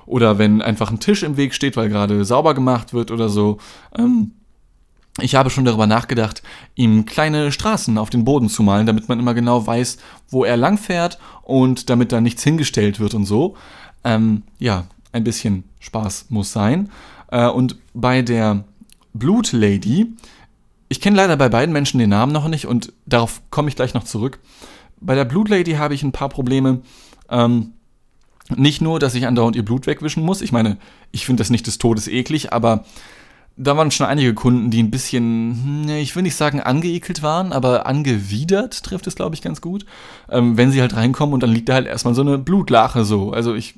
Oder 0.07 0.39
wenn 0.39 0.61
einfach 0.61 0.91
ein 0.91 0.99
Tisch 0.99 1.23
im 1.23 1.37
Weg 1.37 1.55
steht, 1.55 1.77
weil 1.77 1.89
gerade 1.89 2.25
sauber 2.25 2.55
gemacht 2.55 2.93
wird 2.93 3.13
oder 3.13 3.29
so. 3.29 3.59
Ähm, 3.97 4.33
ich 5.21 5.35
habe 5.35 5.51
schon 5.51 5.65
darüber 5.65 5.87
nachgedacht, 5.87 6.43
ihm 6.75 7.07
kleine 7.07 7.51
Straßen 7.51 7.97
auf 7.97 8.11
den 8.11 8.25
Boden 8.25 8.49
zu 8.49 8.63
malen, 8.63 8.87
damit 8.87 9.09
man 9.09 9.19
immer 9.19 9.35
genau 9.35 9.67
weiß, 9.67 9.99
wo 10.29 10.45
er 10.45 10.57
langfährt 10.57 11.19
und 11.43 11.89
damit 11.89 12.13
da 12.13 12.21
nichts 12.21 12.43
hingestellt 12.43 13.01
wird 13.01 13.15
und 13.15 13.25
so. 13.25 13.57
Ähm, 14.05 14.43
ja, 14.59 14.85
ein 15.13 15.25
bisschen 15.25 15.65
Spaß 15.81 16.27
muss 16.29 16.53
sein. 16.53 16.91
Äh, 17.31 17.49
und 17.49 17.77
bei 17.95 18.23
der 18.23 18.65
Blut 19.15 19.53
Lady, 19.53 20.15
ich 20.89 21.01
kenne 21.01 21.17
leider 21.17 21.37
bei 21.37 21.49
beiden 21.49 21.73
Menschen 21.73 21.99
den 21.99 22.11
Namen 22.11 22.33
noch 22.33 22.49
nicht 22.49 22.67
und 22.67 22.93
darauf 23.07 23.41
komme 23.51 23.69
ich 23.69 23.77
gleich 23.77 23.95
noch 23.95 24.05
zurück. 24.05 24.39
Bei 25.01 25.15
der 25.15 25.25
Blut 25.25 25.49
Lady 25.49 25.73
habe 25.73 25.95
ich 25.95 26.03
ein 26.03 26.13
paar 26.13 26.29
Probleme. 26.29 26.83
Ähm, 27.31 27.73
nicht 28.55 28.81
nur, 28.81 29.01
dass 29.01 29.15
ich 29.15 29.27
andauernd 29.27 29.57
ihr 29.57 29.65
Blut 29.65 29.87
wegwischen 29.87 30.23
muss. 30.23 30.41
Ich 30.41 30.53
meine, 30.53 30.77
ich 31.11 31.27
finde 31.27 31.41
das 31.41 31.51
nicht 31.51 31.67
des 31.67 31.79
Todes 31.79 32.07
eklig, 32.07 32.53
aber 32.53 32.85
da 33.57 33.77
waren 33.77 33.91
schon 33.91 34.07
einige 34.07 34.35
Kunden, 34.35 34.71
die 34.71 34.83
ein 34.83 34.91
bisschen, 34.91 35.89
ich 35.89 36.15
will 36.15 36.23
nicht 36.23 36.37
sagen 36.37 36.61
angeekelt 36.61 37.23
waren, 37.23 37.53
aber 37.53 37.87
angewidert 37.87 38.83
trifft 38.83 39.07
es, 39.07 39.17
glaube 39.17 39.35
ich, 39.35 39.43
ganz 39.43 39.61
gut. 39.61 39.87
Ähm, 40.31 40.57
wenn 40.57 40.71
sie 40.71 40.81
halt 40.81 40.95
reinkommen 40.95 41.33
und 41.33 41.43
dann 41.43 41.51
liegt 41.51 41.69
da 41.69 41.75
halt 41.75 41.87
erstmal 41.87 42.15
so 42.15 42.23
eine 42.23 42.39
Blutlache 42.39 43.05
so. 43.05 43.33
Also 43.33 43.55
ich 43.55 43.75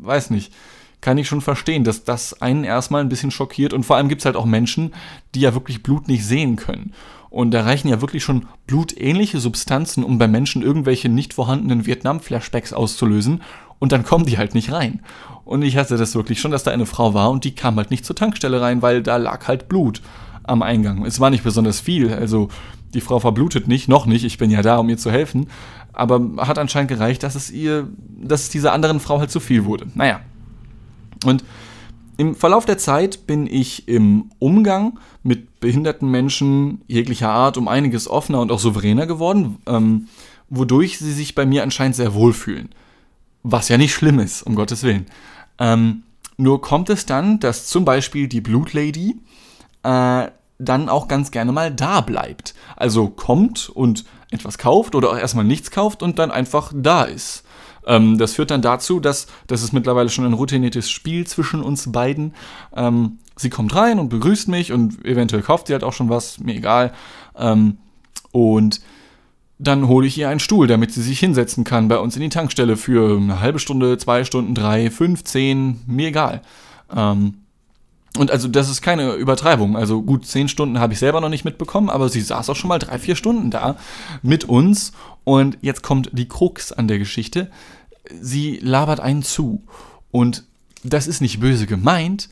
weiß 0.00 0.30
nicht 0.30 0.52
kann 1.00 1.18
ich 1.18 1.28
schon 1.28 1.40
verstehen, 1.40 1.84
dass 1.84 2.04
das 2.04 2.40
einen 2.42 2.64
erstmal 2.64 3.00
ein 3.00 3.08
bisschen 3.08 3.30
schockiert. 3.30 3.72
Und 3.72 3.84
vor 3.84 3.96
allem 3.96 4.08
gibt 4.08 4.22
es 4.22 4.26
halt 4.26 4.36
auch 4.36 4.46
Menschen, 4.46 4.94
die 5.34 5.40
ja 5.40 5.54
wirklich 5.54 5.82
Blut 5.82 6.08
nicht 6.08 6.24
sehen 6.26 6.56
können. 6.56 6.92
Und 7.30 7.52
da 7.52 7.62
reichen 7.62 7.88
ja 7.88 8.00
wirklich 8.00 8.24
schon 8.24 8.46
blutähnliche 8.66 9.38
Substanzen, 9.38 10.02
um 10.02 10.18
bei 10.18 10.26
Menschen 10.26 10.62
irgendwelche 10.62 11.08
nicht 11.08 11.34
vorhandenen 11.34 11.86
Vietnam-Flashbacks 11.86 12.72
auszulösen. 12.72 13.42
Und 13.78 13.92
dann 13.92 14.04
kommen 14.04 14.26
die 14.26 14.38
halt 14.38 14.54
nicht 14.54 14.72
rein. 14.72 15.00
Und 15.48 15.62
ich 15.62 15.78
hatte 15.78 15.96
das 15.96 16.14
wirklich 16.14 16.40
schon, 16.40 16.50
dass 16.50 16.62
da 16.62 16.72
eine 16.72 16.84
Frau 16.84 17.14
war 17.14 17.30
und 17.30 17.42
die 17.42 17.54
kam 17.54 17.76
halt 17.76 17.90
nicht 17.90 18.04
zur 18.04 18.14
Tankstelle 18.14 18.60
rein, 18.60 18.82
weil 18.82 19.02
da 19.02 19.16
lag 19.16 19.48
halt 19.48 19.66
Blut 19.66 20.02
am 20.42 20.60
Eingang. 20.60 21.06
Es 21.06 21.20
war 21.20 21.30
nicht 21.30 21.42
besonders 21.42 21.80
viel. 21.80 22.12
Also 22.12 22.50
die 22.92 23.00
Frau 23.00 23.18
verblutet 23.18 23.66
nicht, 23.66 23.88
noch 23.88 24.04
nicht. 24.04 24.24
Ich 24.24 24.36
bin 24.36 24.50
ja 24.50 24.60
da, 24.60 24.76
um 24.76 24.90
ihr 24.90 24.98
zu 24.98 25.10
helfen. 25.10 25.48
Aber 25.94 26.20
hat 26.36 26.58
anscheinend 26.58 26.90
gereicht, 26.90 27.22
dass 27.22 27.34
es 27.34 27.50
ihr, 27.50 27.88
dass 28.22 28.42
es 28.42 28.48
dieser 28.50 28.74
anderen 28.74 29.00
Frau 29.00 29.20
halt 29.20 29.30
zu 29.30 29.40
viel 29.40 29.64
wurde. 29.64 29.86
Naja, 29.94 30.20
und 31.24 31.44
im 32.18 32.34
Verlauf 32.34 32.66
der 32.66 32.76
Zeit 32.76 33.26
bin 33.26 33.46
ich 33.46 33.88
im 33.88 34.30
Umgang 34.38 34.98
mit 35.22 35.60
behinderten 35.60 36.10
Menschen 36.10 36.82
jeglicher 36.88 37.30
Art 37.30 37.56
um 37.56 37.68
einiges 37.68 38.06
offener 38.06 38.42
und 38.42 38.52
auch 38.52 38.58
souveräner 38.58 39.06
geworden, 39.06 39.56
ähm, 39.66 40.08
wodurch 40.50 40.98
sie 40.98 41.12
sich 41.12 41.34
bei 41.34 41.46
mir 41.46 41.62
anscheinend 41.62 41.96
sehr 41.96 42.12
wohlfühlen. 42.12 42.68
Was 43.44 43.70
ja 43.70 43.78
nicht 43.78 43.94
schlimm 43.94 44.18
ist, 44.18 44.42
um 44.42 44.56
Gottes 44.56 44.82
Willen. 44.82 45.06
Ähm, 45.58 46.02
nur 46.36 46.60
kommt 46.60 46.88
es 46.90 47.06
dann, 47.06 47.40
dass 47.40 47.66
zum 47.66 47.84
Beispiel 47.84 48.28
die 48.28 48.40
Blutlady 48.40 49.16
äh, 49.82 50.28
dann 50.58 50.88
auch 50.88 51.08
ganz 51.08 51.30
gerne 51.30 51.52
mal 51.52 51.72
da 51.72 52.00
bleibt. 52.00 52.54
Also 52.76 53.08
kommt 53.08 53.68
und 53.68 54.04
etwas 54.30 54.58
kauft 54.58 54.94
oder 54.94 55.10
auch 55.10 55.16
erstmal 55.16 55.44
nichts 55.44 55.70
kauft 55.70 56.02
und 56.02 56.18
dann 56.18 56.30
einfach 56.30 56.72
da 56.74 57.04
ist. 57.04 57.44
Ähm, 57.86 58.18
das 58.18 58.34
führt 58.34 58.50
dann 58.50 58.62
dazu, 58.62 59.00
dass 59.00 59.26
das 59.46 59.62
ist 59.62 59.72
mittlerweile 59.72 60.10
schon 60.10 60.26
ein 60.26 60.34
routiniertes 60.34 60.90
Spiel 60.90 61.26
zwischen 61.26 61.62
uns 61.62 61.90
beiden. 61.90 62.34
Ähm, 62.76 63.18
sie 63.36 63.50
kommt 63.50 63.74
rein 63.74 63.98
und 63.98 64.10
begrüßt 64.10 64.48
mich 64.48 64.72
und 64.72 65.04
eventuell 65.04 65.42
kauft 65.42 65.68
sie 65.68 65.72
halt 65.72 65.84
auch 65.84 65.92
schon 65.92 66.10
was, 66.10 66.38
mir 66.38 66.54
egal. 66.54 66.92
Ähm, 67.36 67.78
und 68.30 68.80
dann 69.58 69.88
hole 69.88 70.06
ich 70.06 70.16
ihr 70.16 70.28
einen 70.28 70.40
Stuhl, 70.40 70.66
damit 70.66 70.92
sie 70.92 71.02
sich 71.02 71.18
hinsetzen 71.18 71.64
kann 71.64 71.88
bei 71.88 71.98
uns 71.98 72.14
in 72.14 72.22
die 72.22 72.28
Tankstelle 72.28 72.76
für 72.76 73.16
eine 73.16 73.40
halbe 73.40 73.58
Stunde, 73.58 73.98
zwei 73.98 74.24
Stunden, 74.24 74.54
drei, 74.54 74.90
fünf, 74.90 75.24
zehn, 75.24 75.80
mir 75.86 76.08
egal. 76.08 76.42
Ähm, 76.94 77.34
und 78.16 78.30
also 78.30 78.48
das 78.48 78.70
ist 78.70 78.82
keine 78.82 79.14
Übertreibung. 79.14 79.76
Also 79.76 80.02
gut, 80.02 80.26
zehn 80.26 80.48
Stunden 80.48 80.80
habe 80.80 80.92
ich 80.92 80.98
selber 80.98 81.20
noch 81.20 81.28
nicht 81.28 81.44
mitbekommen, 81.44 81.90
aber 81.90 82.08
sie 82.08 82.20
saß 82.20 82.48
auch 82.50 82.56
schon 82.56 82.68
mal 82.68 82.78
drei, 82.78 82.98
vier 82.98 83.16
Stunden 83.16 83.50
da 83.50 83.76
mit 84.22 84.44
uns. 84.44 84.92
Und 85.24 85.58
jetzt 85.60 85.82
kommt 85.82 86.10
die 86.12 86.28
Krux 86.28 86.72
an 86.72 86.88
der 86.88 86.98
Geschichte 86.98 87.50
sie 88.20 88.58
labert 88.62 89.00
einen 89.00 89.22
zu. 89.22 89.62
Und 90.10 90.44
das 90.82 91.06
ist 91.06 91.20
nicht 91.20 91.40
böse 91.40 91.66
gemeint, 91.66 92.28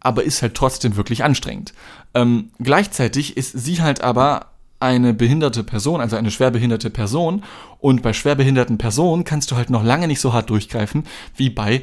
aber 0.00 0.24
ist 0.24 0.42
halt 0.42 0.54
trotzdem 0.54 0.96
wirklich 0.96 1.24
anstrengend. 1.24 1.74
Ähm, 2.14 2.50
gleichzeitig 2.58 3.36
ist 3.36 3.52
sie 3.52 3.82
halt 3.82 4.00
aber 4.00 4.49
eine 4.80 5.14
behinderte 5.14 5.62
Person, 5.62 6.00
also 6.00 6.16
eine 6.16 6.30
schwerbehinderte 6.30 6.90
Person. 6.90 7.44
Und 7.78 8.02
bei 8.02 8.12
schwerbehinderten 8.12 8.78
Personen 8.78 9.24
kannst 9.24 9.50
du 9.50 9.56
halt 9.56 9.70
noch 9.70 9.84
lange 9.84 10.08
nicht 10.08 10.20
so 10.20 10.32
hart 10.32 10.50
durchgreifen 10.50 11.04
wie 11.36 11.50
bei 11.50 11.82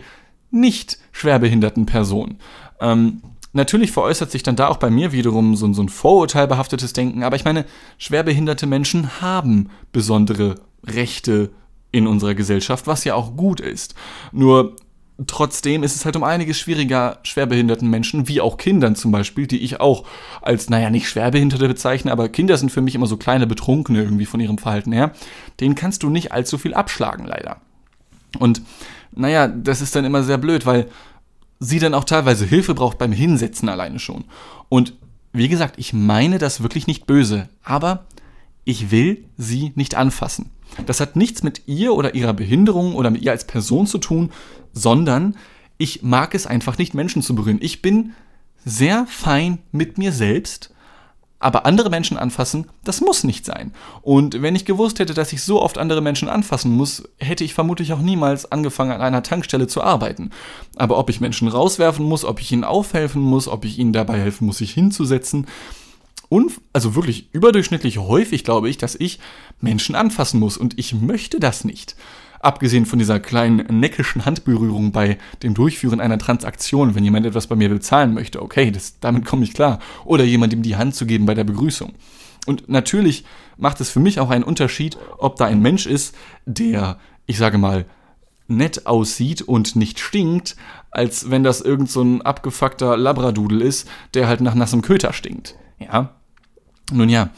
nicht 0.52 0.98
schwerbehinderten 1.12 1.86
Personen. 1.86 2.40
Ähm, 2.80 3.22
natürlich 3.54 3.92
veräußert 3.92 4.32
sich 4.32 4.44
dann 4.44 4.56
da 4.56 4.68
auch 4.68 4.78
bei 4.78 4.90
mir 4.90 5.12
wiederum 5.12 5.56
so, 5.56 5.72
so 5.74 5.82
ein 5.82 5.90
vorurteilbehaftetes 5.90 6.94
Denken, 6.94 7.24
aber 7.24 7.36
ich 7.36 7.46
meine, 7.46 7.66
schwerbehinderte 7.98 8.66
Menschen 8.66 9.22
haben 9.22 9.70
besondere 9.92 10.56
Rechte, 10.86 11.52
in 11.92 12.08
unserer 12.08 12.36
Gesellschaft, 12.36 12.88
was 12.88 13.04
ja 13.04 13.16
auch 13.16 13.36
gut 13.36 13.60
ist. 13.60 13.96
Nur 14.32 14.76
trotzdem 15.26 15.82
ist 15.82 15.96
es 15.96 16.06
halt 16.06 16.16
um 16.16 16.24
einiges 16.24 16.60
schwieriger, 16.60 17.20
schwerbehinderten 17.24 17.90
Menschen, 17.90 18.28
wie 18.28 18.42
auch 18.42 18.58
Kindern 18.58 18.96
zum 18.96 19.12
Beispiel, 19.12 19.48
die 19.48 19.60
ich 19.60 19.80
auch 19.80 20.06
als, 20.42 20.70
naja, 20.70 20.90
nicht 20.90 21.10
Schwerbehinderte 21.10 21.68
bezeichne, 21.68 22.12
aber 22.12 22.30
Kinder 22.30 22.58
sind 22.58 22.72
für 22.72 22.82
mich 22.82 22.94
immer 22.94 23.08
so 23.08 23.18
kleine 23.18 23.48
Betrunkene 23.48 24.04
irgendwie 24.04 24.28
von 24.28 24.40
ihrem 24.40 24.60
Verhalten 24.60 24.92
her. 24.92 25.12
Denen 25.60 25.76
kannst 25.76 26.04
du 26.04 26.10
nicht 26.10 26.32
allzu 26.32 26.58
viel 26.58 26.76
abschlagen, 26.76 27.26
leider. 27.26 27.58
Und 28.38 28.62
naja, 29.16 29.48
das 29.48 29.82
ist 29.82 29.96
dann 29.96 30.06
immer 30.06 30.24
sehr 30.24 30.38
blöd, 30.38 30.66
weil 30.66 30.88
sie 31.60 31.80
dann 31.80 31.96
auch 31.96 32.04
teilweise 32.04 32.46
Hilfe 32.46 32.76
braucht 32.76 33.00
beim 33.00 33.12
Hinsetzen 33.12 33.70
alleine 33.70 33.98
schon. 33.98 34.26
Und 34.70 34.94
wie 35.34 35.48
gesagt, 35.48 35.76
ich 35.78 35.94
meine 35.94 36.38
das 36.38 36.62
wirklich 36.62 36.86
nicht 36.86 37.08
böse, 37.08 37.50
aber 37.64 38.06
ich 38.66 38.92
will 38.92 39.24
sie 39.38 39.72
nicht 39.76 39.96
anfassen. 39.96 40.52
Das 40.86 41.00
hat 41.00 41.16
nichts 41.16 41.44
mit 41.44 41.64
ihr 41.68 41.94
oder 41.94 42.16
ihrer 42.16 42.34
Behinderung 42.34 42.96
oder 42.96 43.10
mit 43.10 43.22
ihr 43.22 43.32
als 43.32 43.46
Person 43.46 43.88
zu 43.88 43.98
tun, 43.98 44.32
sondern 44.74 45.36
ich 45.78 46.04
mag 46.04 46.36
es 46.36 46.48
einfach 46.48 46.78
nicht, 46.78 46.94
Menschen 46.94 47.22
zu 47.22 47.36
berühren. 47.36 47.60
Ich 47.62 47.82
bin 47.82 48.14
sehr 48.66 49.06
fein 49.08 49.60
mit 49.72 49.98
mir 49.98 50.12
selbst, 50.12 50.72
Aber 51.40 51.68
andere 51.68 51.92
Menschen 51.92 52.18
anfassen, 52.18 52.66
das 52.84 53.00
muss 53.00 53.24
nicht 53.24 53.46
sein. 53.46 53.72
Und 54.02 54.42
wenn 54.42 54.56
ich 54.56 54.66
gewusst 54.66 54.98
hätte, 54.98 55.14
dass 55.14 55.34
ich 55.34 55.44
so 55.44 55.62
oft 55.62 55.78
andere 55.78 56.02
Menschen 56.02 56.30
anfassen 56.30 56.72
muss, 56.76 57.04
hätte 57.20 57.44
ich 57.44 57.54
vermutlich 57.54 57.94
auch 57.94 58.02
niemals 58.02 58.52
angefangen, 58.52 58.92
an 58.92 59.02
einer 59.02 59.22
Tankstelle 59.22 59.68
zu 59.68 59.84
arbeiten. 59.84 60.32
Aber 60.78 60.98
ob 60.98 61.12
ich 61.12 61.22
Menschen 61.22 61.48
rauswerfen 61.48 62.06
muss, 62.06 62.26
ob 62.26 62.42
ich 62.42 62.52
ihnen 62.52 62.64
aufhelfen 62.64 63.22
muss, 63.22 63.48
ob 63.48 63.66
ich 63.66 63.78
ihnen 63.78 63.94
dabei 63.94 64.20
helfen 64.20 64.48
muss, 64.48 64.58
sich 64.58 64.72
hinzusetzen, 64.72 65.46
also 66.74 66.96
wirklich 66.96 67.30
überdurchschnittlich 67.34 67.98
häufig 67.98 68.44
glaube 68.44 68.70
ich, 68.70 68.78
dass 68.78 68.96
ich 68.96 69.20
Menschen 69.62 69.96
anfassen 69.96 70.40
muss 70.40 70.58
und 70.58 70.78
ich 70.78 70.94
möchte 70.94 71.40
das 71.40 71.64
nicht. 71.64 71.96
Abgesehen 72.40 72.86
von 72.86 73.00
dieser 73.00 73.20
kleinen 73.20 73.80
neckischen 73.80 74.26
Handberührung 74.26 74.92
bei 74.92 75.18
dem 75.42 75.54
Durchführen 75.54 76.00
einer 76.00 76.20
Transaktion, 76.20 76.94
wenn 76.94 77.04
jemand 77.04 77.26
etwas 77.26 77.48
bei 77.48 77.56
mir 77.56 77.70
bezahlen 77.70 78.14
möchte, 78.14 78.42
okay, 78.42 78.70
das, 78.70 79.00
damit 79.00 79.26
komme 79.26 79.44
ich 79.44 79.54
klar. 79.54 79.80
Oder 80.06 80.24
jemandem 80.24 80.62
die 80.62 80.76
Hand 80.76 80.96
zu 80.96 81.06
geben 81.06 81.26
bei 81.26 81.34
der 81.34 81.46
Begrüßung. 81.46 81.94
Und 82.46 82.70
natürlich 82.70 83.26
macht 83.58 83.82
es 83.82 83.90
für 83.90 84.00
mich 84.00 84.20
auch 84.20 84.30
einen 84.30 84.44
Unterschied, 84.44 84.98
ob 85.18 85.38
da 85.38 85.46
ein 85.46 85.62
Mensch 85.62 85.88
ist, 85.88 86.16
der, 86.46 87.00
ich 87.26 87.38
sage 87.38 87.58
mal, 87.58 87.86
nett 88.48 88.86
aussieht 88.86 89.42
und 89.42 89.76
nicht 89.76 90.00
stinkt, 90.00 90.56
als 90.92 91.30
wenn 91.30 91.44
das 91.44 91.62
irgend 91.62 91.90
so 91.90 92.02
ein 92.02 92.22
abgefuckter 92.22 92.96
Labradudel 92.98 93.62
ist, 93.62 93.90
der 94.14 94.28
halt 94.28 94.42
nach 94.42 94.56
nassem 94.56 94.82
Köter 94.82 95.12
stinkt. 95.12 95.56
Ja. 95.80 96.10
Nun 96.92 97.10
ja. 97.10 97.30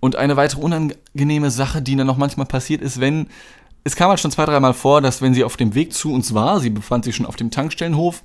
Und 0.00 0.16
eine 0.16 0.36
weitere 0.36 0.60
unangenehme 0.60 1.50
Sache, 1.50 1.80
die 1.80 1.96
dann 1.96 2.06
noch 2.06 2.18
manchmal 2.18 2.46
passiert, 2.46 2.82
ist, 2.82 3.00
wenn 3.00 3.28
es 3.84 3.96
kam 3.96 4.08
halt 4.08 4.20
schon 4.20 4.30
zwei, 4.30 4.46
dreimal 4.46 4.74
vor, 4.74 5.02
dass 5.02 5.20
wenn 5.20 5.34
sie 5.34 5.44
auf 5.44 5.56
dem 5.56 5.74
Weg 5.74 5.92
zu 5.92 6.12
uns 6.12 6.32
war, 6.32 6.58
sie 6.58 6.70
befand 6.70 7.04
sich 7.04 7.14
schon 7.14 7.26
auf 7.26 7.36
dem 7.36 7.50
Tankstellenhof 7.50 8.24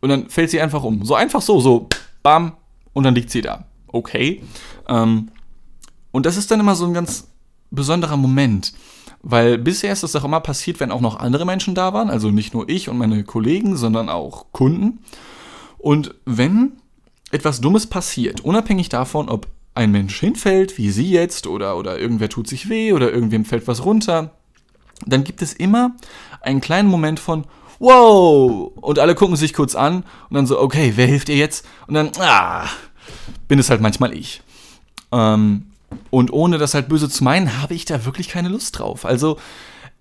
und 0.00 0.10
dann 0.10 0.28
fällt 0.28 0.50
sie 0.50 0.60
einfach 0.60 0.84
um. 0.84 1.04
So 1.04 1.14
einfach 1.14 1.40
so, 1.40 1.60
so, 1.60 1.88
bam, 2.22 2.52
und 2.92 3.04
dann 3.04 3.14
liegt 3.14 3.30
sie 3.30 3.40
da. 3.40 3.64
Okay. 3.88 4.42
Ähm, 4.88 5.30
und 6.12 6.26
das 6.26 6.36
ist 6.36 6.50
dann 6.50 6.60
immer 6.60 6.74
so 6.74 6.84
ein 6.84 6.94
ganz 6.94 7.28
besonderer 7.70 8.16
Moment. 8.16 8.74
Weil 9.22 9.58
bisher 9.58 9.92
ist 9.92 10.02
das 10.02 10.16
auch 10.16 10.24
immer 10.24 10.40
passiert, 10.40 10.80
wenn 10.80 10.90
auch 10.90 11.00
noch 11.00 11.18
andere 11.18 11.44
Menschen 11.44 11.74
da 11.74 11.92
waren, 11.92 12.08
also 12.08 12.30
nicht 12.30 12.54
nur 12.54 12.68
ich 12.68 12.88
und 12.88 12.98
meine 12.98 13.22
Kollegen, 13.24 13.76
sondern 13.76 14.08
auch 14.08 14.46
Kunden. 14.52 15.00
Und 15.78 16.14
wenn 16.24 16.79
etwas 17.30 17.60
Dummes 17.60 17.86
passiert, 17.86 18.40
unabhängig 18.40 18.88
davon, 18.88 19.28
ob 19.28 19.46
ein 19.74 19.92
Mensch 19.92 20.18
hinfällt, 20.18 20.78
wie 20.78 20.90
sie 20.90 21.10
jetzt, 21.10 21.46
oder, 21.46 21.76
oder 21.76 21.98
irgendwer 21.98 22.28
tut 22.28 22.48
sich 22.48 22.68
weh, 22.68 22.92
oder 22.92 23.12
irgendwem 23.12 23.44
fällt 23.44 23.68
was 23.68 23.84
runter, 23.84 24.32
dann 25.06 25.24
gibt 25.24 25.42
es 25.42 25.52
immer 25.52 25.96
einen 26.40 26.60
kleinen 26.60 26.88
Moment 26.88 27.20
von 27.20 27.44
Wow! 27.78 28.72
Und 28.74 28.98
alle 28.98 29.14
gucken 29.14 29.36
sich 29.36 29.54
kurz 29.54 29.74
an 29.74 30.04
und 30.28 30.34
dann 30.34 30.46
so, 30.46 30.60
okay, 30.60 30.92
wer 30.96 31.06
hilft 31.06 31.30
ihr 31.30 31.36
jetzt? 31.36 31.66
Und 31.86 31.94
dann, 31.94 32.10
ah, 32.18 32.68
bin 33.48 33.58
es 33.58 33.70
halt 33.70 33.80
manchmal 33.80 34.14
ich. 34.14 34.42
Ähm, 35.12 35.70
und 36.10 36.30
ohne 36.30 36.58
das 36.58 36.74
halt 36.74 36.90
böse 36.90 37.08
zu 37.08 37.24
meinen, 37.24 37.62
habe 37.62 37.72
ich 37.72 37.86
da 37.86 38.04
wirklich 38.04 38.28
keine 38.28 38.50
Lust 38.50 38.78
drauf. 38.78 39.06
Also, 39.06 39.38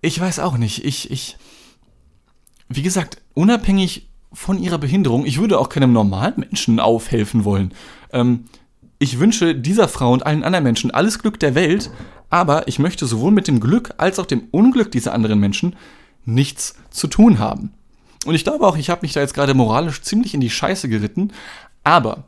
ich 0.02 0.20
weiß 0.20 0.40
auch 0.40 0.58
nicht. 0.58 0.84
Ich, 0.84 1.10
ich, 1.10 1.38
wie 2.68 2.82
gesagt, 2.82 3.22
unabhängig 3.34 4.09
von 4.32 4.60
ihrer 4.60 4.78
Behinderung, 4.78 5.26
ich 5.26 5.40
würde 5.40 5.60
auch 5.60 5.70
keinem 5.70 5.92
normalen 5.92 6.36
Menschen 6.38 6.80
aufhelfen 6.80 7.44
wollen. 7.44 7.74
Ähm, 8.12 8.46
ich 9.00 9.20
wünsche 9.20 9.56
dieser 9.56 9.88
Frau 9.88 10.12
und 10.12 10.26
allen 10.26 10.44
anderen 10.44 10.64
Menschen 10.64 10.92
alles 10.92 11.20
Glück 11.20 11.40
der 11.40 11.56
Welt, 11.56 11.90
aber 12.30 12.68
ich 12.68 12.80
möchte 12.80 13.06
sowohl 13.06 13.32
mit 13.32 13.48
dem 13.48 13.60
Glück 13.60 13.94
als 13.98 14.20
auch 14.20 14.26
dem 14.26 14.44
Unglück 14.52 14.92
dieser 14.92 15.14
anderen 15.14 15.40
Menschen 15.40 15.76
nichts 16.26 16.76
zu 16.92 17.08
tun 17.08 17.40
haben. 17.40 17.72
Und 18.26 18.36
ich 18.36 18.44
glaube 18.44 18.68
auch, 18.68 18.78
ich 18.78 18.90
habe 18.90 19.02
mich 19.02 19.14
da 19.14 19.22
jetzt 19.22 19.34
gerade 19.34 19.54
moralisch 19.54 20.02
ziemlich 20.02 20.34
in 20.34 20.42
die 20.42 20.50
Scheiße 20.50 20.90
geritten, 20.90 21.32
aber 21.84 22.26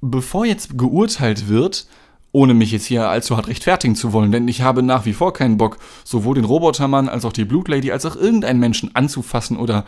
bevor 0.00 0.46
jetzt 0.46 0.78
geurteilt 0.78 1.48
wird, 1.48 1.86
ohne 2.32 2.54
mich 2.54 2.70
jetzt 2.70 2.86
hier 2.86 3.08
allzu 3.08 3.36
hart 3.36 3.48
rechtfertigen 3.48 3.96
zu 3.96 4.12
wollen, 4.12 4.32
denn 4.32 4.46
ich 4.48 4.62
habe 4.62 4.82
nach 4.82 5.04
wie 5.04 5.12
vor 5.12 5.32
keinen 5.32 5.56
Bock, 5.56 5.78
sowohl 6.04 6.36
den 6.36 6.44
Robotermann 6.44 7.08
als 7.08 7.24
auch 7.24 7.32
die 7.32 7.44
Blutlady 7.44 7.90
als 7.90 8.06
auch 8.06 8.16
irgendeinen 8.16 8.60
Menschen 8.60 8.94
anzufassen 8.94 9.56
oder 9.56 9.84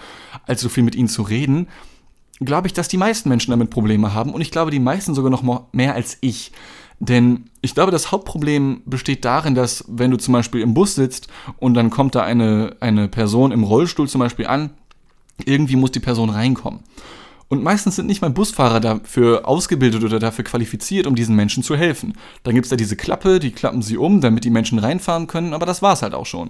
allzu 0.47 0.69
viel 0.69 0.83
mit 0.83 0.95
ihnen 0.95 1.09
zu 1.09 1.23
reden, 1.23 1.69
glaube 2.41 2.67
ich, 2.67 2.73
dass 2.73 2.89
die 2.89 2.97
meisten 2.97 3.29
Menschen 3.29 3.53
damit 3.53 3.71
Probleme 3.71 4.15
haben 4.15 4.33
und 4.33 4.41
ich 4.41 4.51
glaube, 4.51 4.71
die 4.71 4.81
meisten 4.81 5.15
sogar 5.15 5.31
noch 5.31 5.43
mehr 5.73 5.95
als 5.95 6.19
ich. 6.21 6.53
Denn 6.99 7.51
ich 7.63 7.75
glaube, 7.75 7.91
das 7.91 8.13
Hauptproblem 8.13 8.83
besteht 8.87 9.25
darin, 9.25 9.57
dass 9.57 9.85
wenn 9.89 10.13
du 10.13 10.19
zum 10.19 10.35
Beispiel 10.35 10.61
im 10.61 10.73
Bus 10.73 10.95
sitzt 10.95 11.27
und 11.59 11.75
dann 11.75 11.91
kommt 11.91 12.15
da 12.15 12.23
eine, 12.23 12.77
eine 12.79 13.09
Person 13.09 13.51
im 13.51 13.65
Rollstuhl 13.65 14.09
zum 14.09 14.21
Beispiel 14.21 14.47
an, 14.47 14.71
irgendwie 15.45 15.75
muss 15.75 15.91
die 15.91 16.01
Person 16.01 16.31
reinkommen. 16.31 16.81
Und 17.53 17.63
meistens 17.63 17.97
sind 17.97 18.07
nicht 18.07 18.23
mal 18.23 18.31
Busfahrer 18.31 18.81
dafür 18.81 19.47
ausgebildet 19.47 20.03
oder 20.05 20.19
dafür 20.19 20.43
qualifiziert, 20.43 21.07
um 21.07 21.15
diesen 21.15 21.37
Menschen 21.37 21.63
zu 21.63 21.77
helfen. 21.77 22.15
Dann 22.45 22.55
gibt 22.55 22.65
es 22.65 22.71
da 22.71 22.77
diese 22.77 22.97
Klappe, 22.97 23.41
die 23.41 23.51
klappen 23.51 23.83
sie 23.83 23.99
um, 23.99 24.23
damit 24.23 24.45
die 24.45 24.51
Menschen 24.51 24.79
reinfahren 24.79 25.27
können, 25.27 25.53
aber 25.53 25.67
das 25.67 25.83
war 25.83 25.93
es 25.93 26.01
halt 26.01 26.15
auch 26.15 26.25
schon. 26.25 26.49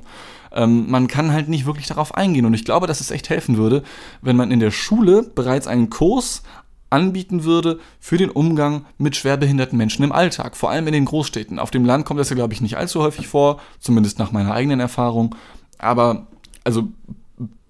Ähm, 0.53 0.89
man 0.89 1.09
kann 1.09 1.33
halt 1.33 1.49
nicht 1.49 1.67
wirklich 1.67 1.89
darauf 1.89 2.15
eingehen 2.15 2.47
und 2.47 2.55
ich 2.55 2.65
glaube, 2.65 2.87
dass 2.87 3.01
es 3.01 3.11
echt 3.11 3.31
helfen 3.31 3.57
würde, 3.57 3.83
wenn 4.21 4.37
man 4.37 4.53
in 4.53 4.61
der 4.61 4.71
Schule 4.71 5.25
bereits 5.25 5.67
einen 5.67 5.91
Kurs 5.91 6.45
anbieten 6.89 7.43
würde 7.43 7.81
für 7.99 8.17
den 8.17 8.31
Umgang 8.31 8.85
mit 8.97 9.17
schwerbehinderten 9.17 9.77
Menschen 9.77 10.05
im 10.05 10.13
Alltag, 10.13 10.57
vor 10.57 10.71
allem 10.71 10.87
in 10.87 10.93
den 10.93 11.07
Großstädten. 11.07 11.59
Auf 11.59 11.73
dem 11.73 11.85
Land 11.85 12.05
kommt 12.05 12.21
das 12.21 12.31
ja, 12.31 12.37
glaube 12.37 12.55
ich, 12.55 12.61
nicht 12.61 12.77
allzu 12.77 13.03
häufig 13.03 13.27
vor, 13.27 13.61
zumindest 13.81 14.21
nach 14.21 14.31
meiner 14.31 14.55
eigenen 14.55 14.79
Erfahrung. 14.79 15.35
Aber 15.79 16.29
also 16.63 16.91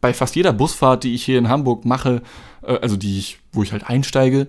bei 0.02 0.12
fast 0.12 0.36
jeder 0.36 0.52
Busfahrt, 0.52 1.04
die 1.04 1.14
ich 1.14 1.24
hier 1.24 1.38
in 1.38 1.48
Hamburg 1.48 1.86
mache, 1.86 2.20
äh, 2.62 2.78
also 2.80 2.96
die 2.96 3.18
ich, 3.18 3.38
wo 3.52 3.62
ich 3.62 3.72
halt 3.72 3.88
einsteige, 3.88 4.48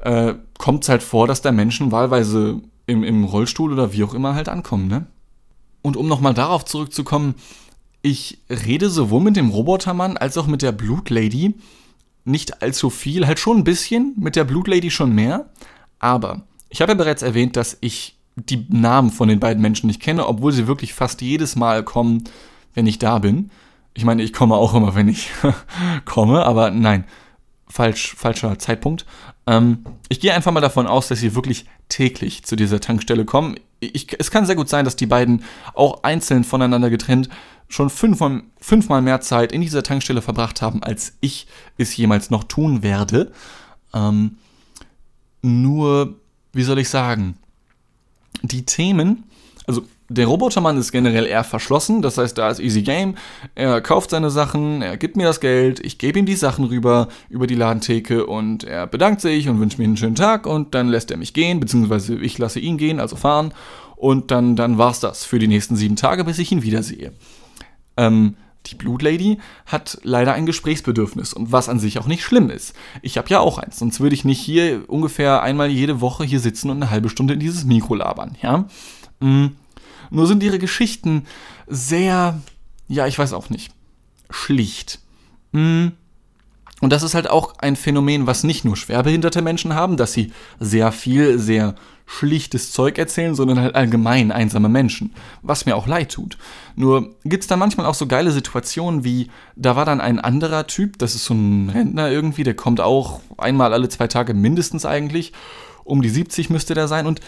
äh, 0.00 0.34
kommt 0.58 0.84
es 0.84 0.88
halt 0.88 1.02
vor, 1.02 1.26
dass 1.26 1.42
da 1.42 1.52
Menschen 1.52 1.92
wahlweise 1.92 2.60
im, 2.86 3.04
im 3.04 3.24
Rollstuhl 3.24 3.72
oder 3.72 3.92
wie 3.92 4.04
auch 4.04 4.14
immer 4.14 4.34
halt 4.34 4.48
ankommen, 4.48 4.88
ne? 4.88 5.06
Und 5.82 5.96
um 5.96 6.08
nochmal 6.08 6.34
darauf 6.34 6.64
zurückzukommen, 6.64 7.34
ich 8.02 8.38
rede 8.50 8.90
sowohl 8.90 9.20
mit 9.20 9.36
dem 9.36 9.50
Robotermann 9.50 10.16
als 10.16 10.36
auch 10.36 10.46
mit 10.46 10.62
der 10.62 10.72
Blutlady 10.72 11.54
nicht 12.24 12.62
allzu 12.62 12.90
viel, 12.90 13.26
halt 13.26 13.38
schon 13.38 13.58
ein 13.58 13.64
bisschen, 13.64 14.14
mit 14.18 14.36
der 14.36 14.44
Blutlady 14.44 14.90
schon 14.90 15.14
mehr. 15.14 15.50
Aber 15.98 16.42
ich 16.68 16.80
habe 16.80 16.92
ja 16.92 16.96
bereits 16.96 17.22
erwähnt, 17.22 17.56
dass 17.56 17.78
ich 17.80 18.16
die 18.36 18.66
Namen 18.68 19.10
von 19.10 19.28
den 19.28 19.40
beiden 19.40 19.62
Menschen 19.62 19.86
nicht 19.86 20.00
kenne, 20.00 20.26
obwohl 20.26 20.52
sie 20.52 20.66
wirklich 20.66 20.94
fast 20.94 21.22
jedes 21.22 21.56
Mal 21.56 21.82
kommen, 21.82 22.24
wenn 22.74 22.86
ich 22.86 22.98
da 22.98 23.18
bin. 23.18 23.50
Ich 23.94 24.04
meine, 24.04 24.22
ich 24.22 24.32
komme 24.32 24.54
auch 24.54 24.74
immer, 24.74 24.94
wenn 24.94 25.08
ich 25.08 25.30
komme, 26.04 26.44
aber 26.44 26.70
nein, 26.70 27.04
falsch, 27.70 28.14
falscher 28.16 28.58
Zeitpunkt. 28.58 29.06
Ähm, 29.46 29.84
ich 30.08 30.20
gehe 30.20 30.34
einfach 30.34 30.52
mal 30.52 30.60
davon 30.60 30.86
aus, 30.86 31.08
dass 31.08 31.20
sie 31.20 31.34
wirklich 31.34 31.66
täglich 31.88 32.44
zu 32.44 32.56
dieser 32.56 32.80
Tankstelle 32.80 33.24
kommen. 33.24 33.56
Ich, 33.80 34.08
es 34.18 34.30
kann 34.30 34.46
sehr 34.46 34.56
gut 34.56 34.68
sein, 34.68 34.84
dass 34.84 34.96
die 34.96 35.06
beiden 35.06 35.44
auch 35.74 36.02
einzeln 36.02 36.44
voneinander 36.44 36.90
getrennt 36.90 37.28
schon 37.68 37.90
fünfmal, 37.90 38.42
fünfmal 38.60 39.02
mehr 39.02 39.20
Zeit 39.20 39.52
in 39.52 39.60
dieser 39.60 39.82
Tankstelle 39.82 40.22
verbracht 40.22 40.62
haben, 40.62 40.82
als 40.82 41.14
ich 41.20 41.46
es 41.76 41.96
jemals 41.96 42.30
noch 42.30 42.44
tun 42.44 42.82
werde. 42.82 43.30
Ähm, 43.94 44.38
nur, 45.42 46.16
wie 46.52 46.62
soll 46.62 46.78
ich 46.78 46.88
sagen, 46.88 47.36
die 48.42 48.64
Themen, 48.64 49.24
also 49.66 49.86
der 50.10 50.26
Robotermann 50.26 50.78
ist 50.78 50.90
generell 50.90 51.26
eher 51.26 51.44
verschlossen, 51.44 52.00
das 52.00 52.16
heißt, 52.16 52.38
da 52.38 52.48
ist 52.48 52.60
easy 52.60 52.82
game. 52.82 53.16
Er 53.54 53.80
kauft 53.82 54.10
seine 54.10 54.30
Sachen, 54.30 54.80
er 54.80 54.96
gibt 54.96 55.16
mir 55.16 55.24
das 55.24 55.40
Geld, 55.40 55.84
ich 55.84 55.98
gebe 55.98 56.18
ihm 56.18 56.26
die 56.26 56.34
Sachen 56.34 56.64
rüber 56.64 57.08
über 57.28 57.46
die 57.46 57.54
Ladentheke 57.54 58.24
und 58.24 58.64
er 58.64 58.86
bedankt 58.86 59.20
sich 59.20 59.48
und 59.48 59.60
wünscht 59.60 59.78
mir 59.78 59.84
einen 59.84 59.98
schönen 59.98 60.14
Tag 60.14 60.46
und 60.46 60.74
dann 60.74 60.88
lässt 60.88 61.10
er 61.10 61.18
mich 61.18 61.34
gehen, 61.34 61.60
beziehungsweise 61.60 62.16
ich 62.16 62.38
lasse 62.38 62.58
ihn 62.58 62.78
gehen, 62.78 63.00
also 63.00 63.16
fahren 63.16 63.52
und 63.96 64.30
dann, 64.30 64.56
dann 64.56 64.78
war's 64.78 65.00
das 65.00 65.24
für 65.24 65.38
die 65.38 65.48
nächsten 65.48 65.76
sieben 65.76 65.96
Tage, 65.96 66.24
bis 66.24 66.38
ich 66.38 66.52
ihn 66.52 66.62
wiedersehe. 66.62 67.12
Ähm, 67.98 68.36
die 68.66 68.74
Blutlady 68.76 69.38
hat 69.66 69.98
leider 70.02 70.32
ein 70.32 70.46
Gesprächsbedürfnis 70.46 71.34
und 71.34 71.52
was 71.52 71.68
an 71.68 71.78
sich 71.78 71.98
auch 71.98 72.06
nicht 72.06 72.22
schlimm 72.22 72.48
ist. 72.48 72.74
Ich 73.02 73.18
habe 73.18 73.28
ja 73.28 73.40
auch 73.40 73.58
eins, 73.58 73.78
sonst 73.78 74.00
würde 74.00 74.14
ich 74.14 74.24
nicht 74.24 74.40
hier 74.40 74.84
ungefähr 74.88 75.42
einmal 75.42 75.68
jede 75.68 76.00
Woche 76.00 76.24
hier 76.24 76.40
sitzen 76.40 76.70
und 76.70 76.78
eine 76.78 76.90
halbe 76.90 77.08
Stunde 77.10 77.34
in 77.34 77.40
dieses 77.40 77.64
Mikro 77.64 77.94
labern, 77.94 78.36
ja? 78.42 78.66
Mhm. 79.20 79.56
Nur 80.10 80.26
sind 80.26 80.42
ihre 80.42 80.58
Geschichten 80.58 81.26
sehr, 81.66 82.40
ja, 82.88 83.06
ich 83.06 83.18
weiß 83.18 83.32
auch 83.32 83.50
nicht, 83.50 83.72
schlicht. 84.30 85.00
Mhm. 85.52 85.92
Und 86.80 86.92
das 86.92 87.02
ist 87.02 87.14
halt 87.14 87.28
auch 87.28 87.54
ein 87.58 87.76
Phänomen, 87.76 88.26
was 88.26 88.44
nicht 88.44 88.64
nur 88.64 88.76
schwerbehinderte 88.76 89.42
Menschen 89.42 89.74
haben, 89.74 89.96
dass 89.96 90.12
sie 90.12 90.32
sehr 90.60 90.92
viel, 90.92 91.38
sehr 91.38 91.74
schlichtes 92.06 92.72
Zeug 92.72 92.96
erzählen, 92.98 93.34
sondern 93.34 93.60
halt 93.60 93.74
allgemein 93.74 94.32
einsame 94.32 94.68
Menschen, 94.68 95.12
was 95.42 95.66
mir 95.66 95.76
auch 95.76 95.86
leid 95.86 96.12
tut. 96.12 96.38
Nur 96.74 97.16
gibt 97.24 97.44
es 97.44 97.48
da 97.48 97.56
manchmal 97.56 97.86
auch 97.86 97.94
so 97.94 98.06
geile 98.06 98.30
Situationen 98.30 99.04
wie, 99.04 99.28
da 99.56 99.76
war 99.76 99.84
dann 99.84 100.00
ein 100.00 100.18
anderer 100.18 100.66
Typ, 100.66 100.98
das 100.98 101.14
ist 101.14 101.26
so 101.26 101.34
ein 101.34 101.68
Rentner 101.68 102.10
irgendwie, 102.10 102.44
der 102.44 102.54
kommt 102.54 102.80
auch 102.80 103.20
einmal 103.36 103.74
alle 103.74 103.90
zwei 103.90 104.06
Tage 104.06 104.32
mindestens 104.32 104.86
eigentlich, 104.86 105.32
um 105.84 106.00
die 106.00 106.08
70 106.08 106.48
müsste 106.48 106.74
der 106.74 106.88
sein 106.88 107.06
und 107.06 107.20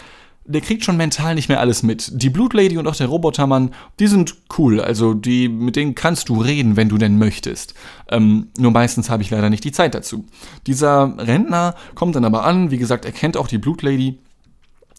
der 0.51 0.61
kriegt 0.61 0.85
schon 0.85 0.97
mental 0.97 1.35
nicht 1.35 1.49
mehr 1.49 1.61
alles 1.61 1.83
mit. 1.83 2.11
Die 2.13 2.31
Blutlady 2.31 2.77
und 2.77 2.87
auch 2.87 2.97
der 2.97 3.07
Robotermann, 3.07 3.73
die 3.99 4.07
sind 4.07 4.35
cool. 4.59 4.81
Also 4.81 5.15
die, 5.15 5.49
mit 5.49 5.77
denen 5.77 5.95
kannst 5.95 6.29
du 6.29 6.41
reden, 6.41 6.77
wenn 6.77 6.89
du 6.89 6.99
denn 6.99 7.19
möchtest. 7.19 7.75
Ähm, 8.11 8.49
nur 8.59 8.73
meistens 8.73 9.09
habe 9.11 9.23
ich 9.23 9.31
leider 9.31 9.51
nicht 9.51 9.65
die 9.65 9.73
Zeit 9.73 9.95
dazu. 9.95 10.25
Dieser 10.67 11.15
Rentner 11.19 11.75
kommt 11.95 12.17
dann 12.17 12.25
aber 12.25 12.45
an, 12.45 12.71
wie 12.71 12.79
gesagt, 12.79 13.05
er 13.05 13.13
kennt 13.13 13.37
auch 13.37 13.49
die 13.49 13.59
Blutlady 13.59 14.19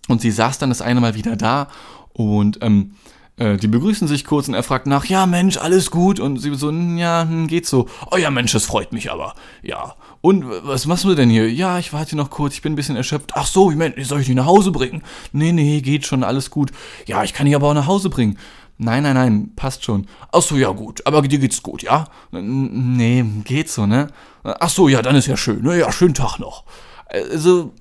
Und 0.07 0.21
sie 0.21 0.31
saß 0.31 0.57
dann 0.57 0.69
das 0.69 0.81
eine 0.81 1.01
Mal 1.01 1.15
wieder 1.15 1.35
da 1.35 1.67
und 2.13 2.59
ähm, 2.61 2.95
äh, 3.41 3.57
die 3.57 3.67
begrüßen 3.67 4.07
sich 4.07 4.23
kurz 4.23 4.47
und 4.47 4.53
er 4.53 4.61
fragt 4.61 4.85
nach, 4.85 5.05
ja 5.05 5.25
Mensch, 5.25 5.57
alles 5.57 5.89
gut? 5.89 6.19
Und 6.19 6.37
sie 6.37 6.53
so, 6.53 6.71
ja, 6.71 7.23
hm, 7.27 7.47
geht 7.47 7.65
so. 7.65 7.87
Oh 8.11 8.17
ja 8.17 8.29
Mensch, 8.29 8.51
das 8.51 8.65
freut 8.65 8.93
mich 8.93 9.11
aber. 9.11 9.33
Ja. 9.63 9.95
Und 10.21 10.45
was 10.47 10.85
machst 10.85 11.05
du 11.05 11.15
denn 11.15 11.29
hier? 11.29 11.51
Ja, 11.51 11.79
ich 11.79 11.91
warte 11.91 12.15
noch 12.15 12.29
kurz, 12.29 12.53
ich 12.53 12.61
bin 12.61 12.73
ein 12.73 12.75
bisschen 12.75 12.95
erschöpft. 12.95 13.31
Ach 13.33 13.47
so, 13.47 13.71
Mensch, 13.71 14.03
soll 14.05 14.21
ich 14.21 14.27
dich 14.27 14.35
nach 14.35 14.45
Hause 14.45 14.71
bringen? 14.71 15.01
Nee, 15.31 15.51
nee, 15.51 15.81
geht 15.81 16.05
schon, 16.05 16.23
alles 16.23 16.51
gut. 16.51 16.71
Ja, 17.07 17.23
ich 17.23 17.33
kann 17.33 17.47
dich 17.47 17.55
aber 17.55 17.69
auch 17.69 17.73
nach 17.73 17.87
Hause 17.87 18.09
bringen. 18.09 18.37
Nein, 18.77 19.03
nein, 19.03 19.15
nein, 19.15 19.51
passt 19.55 19.83
schon. 19.83 20.07
Ach 20.31 20.41
so, 20.41 20.55
ja 20.55 20.69
gut, 20.69 21.05
aber 21.05 21.21
dir 21.23 21.39
geht's 21.39 21.63
gut, 21.63 21.81
ja? 21.81 22.05
Nee, 22.31 23.25
geht 23.43 23.69
so, 23.69 23.87
ne? 23.87 24.07
Ach 24.43 24.69
so, 24.69 24.87
ja, 24.87 25.01
dann 25.01 25.15
ist 25.15 25.27
ja 25.27 25.37
schön. 25.37 25.63
Ne? 25.63 25.79
Ja, 25.79 25.91
schönen 25.91 26.13
Tag 26.13 26.39
noch. 26.39 26.63
Also, 27.05 27.73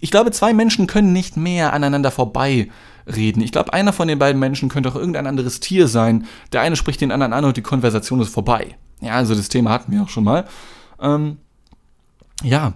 ich 0.00 0.10
glaube, 0.10 0.30
zwei 0.30 0.52
Menschen 0.52 0.86
können 0.86 1.12
nicht 1.12 1.36
mehr 1.36 1.72
aneinander 1.72 2.10
vorbei 2.10 2.68
reden. 3.06 3.42
Ich 3.42 3.52
glaube, 3.52 3.72
einer 3.72 3.92
von 3.92 4.08
den 4.08 4.18
beiden 4.18 4.38
Menschen 4.38 4.68
könnte 4.68 4.88
auch 4.88 4.96
irgendein 4.96 5.26
anderes 5.26 5.60
Tier 5.60 5.88
sein. 5.88 6.26
Der 6.52 6.60
eine 6.60 6.76
spricht 6.76 7.00
den 7.00 7.12
anderen 7.12 7.32
an 7.32 7.44
und 7.44 7.56
die 7.56 7.62
Konversation 7.62 8.20
ist 8.20 8.32
vorbei. 8.32 8.76
Ja, 9.00 9.12
also 9.14 9.34
das 9.34 9.48
Thema 9.48 9.70
hatten 9.70 9.92
wir 9.92 10.02
auch 10.02 10.08
schon 10.08 10.24
mal. 10.24 10.46
Ähm, 11.00 11.38
ja, 12.42 12.74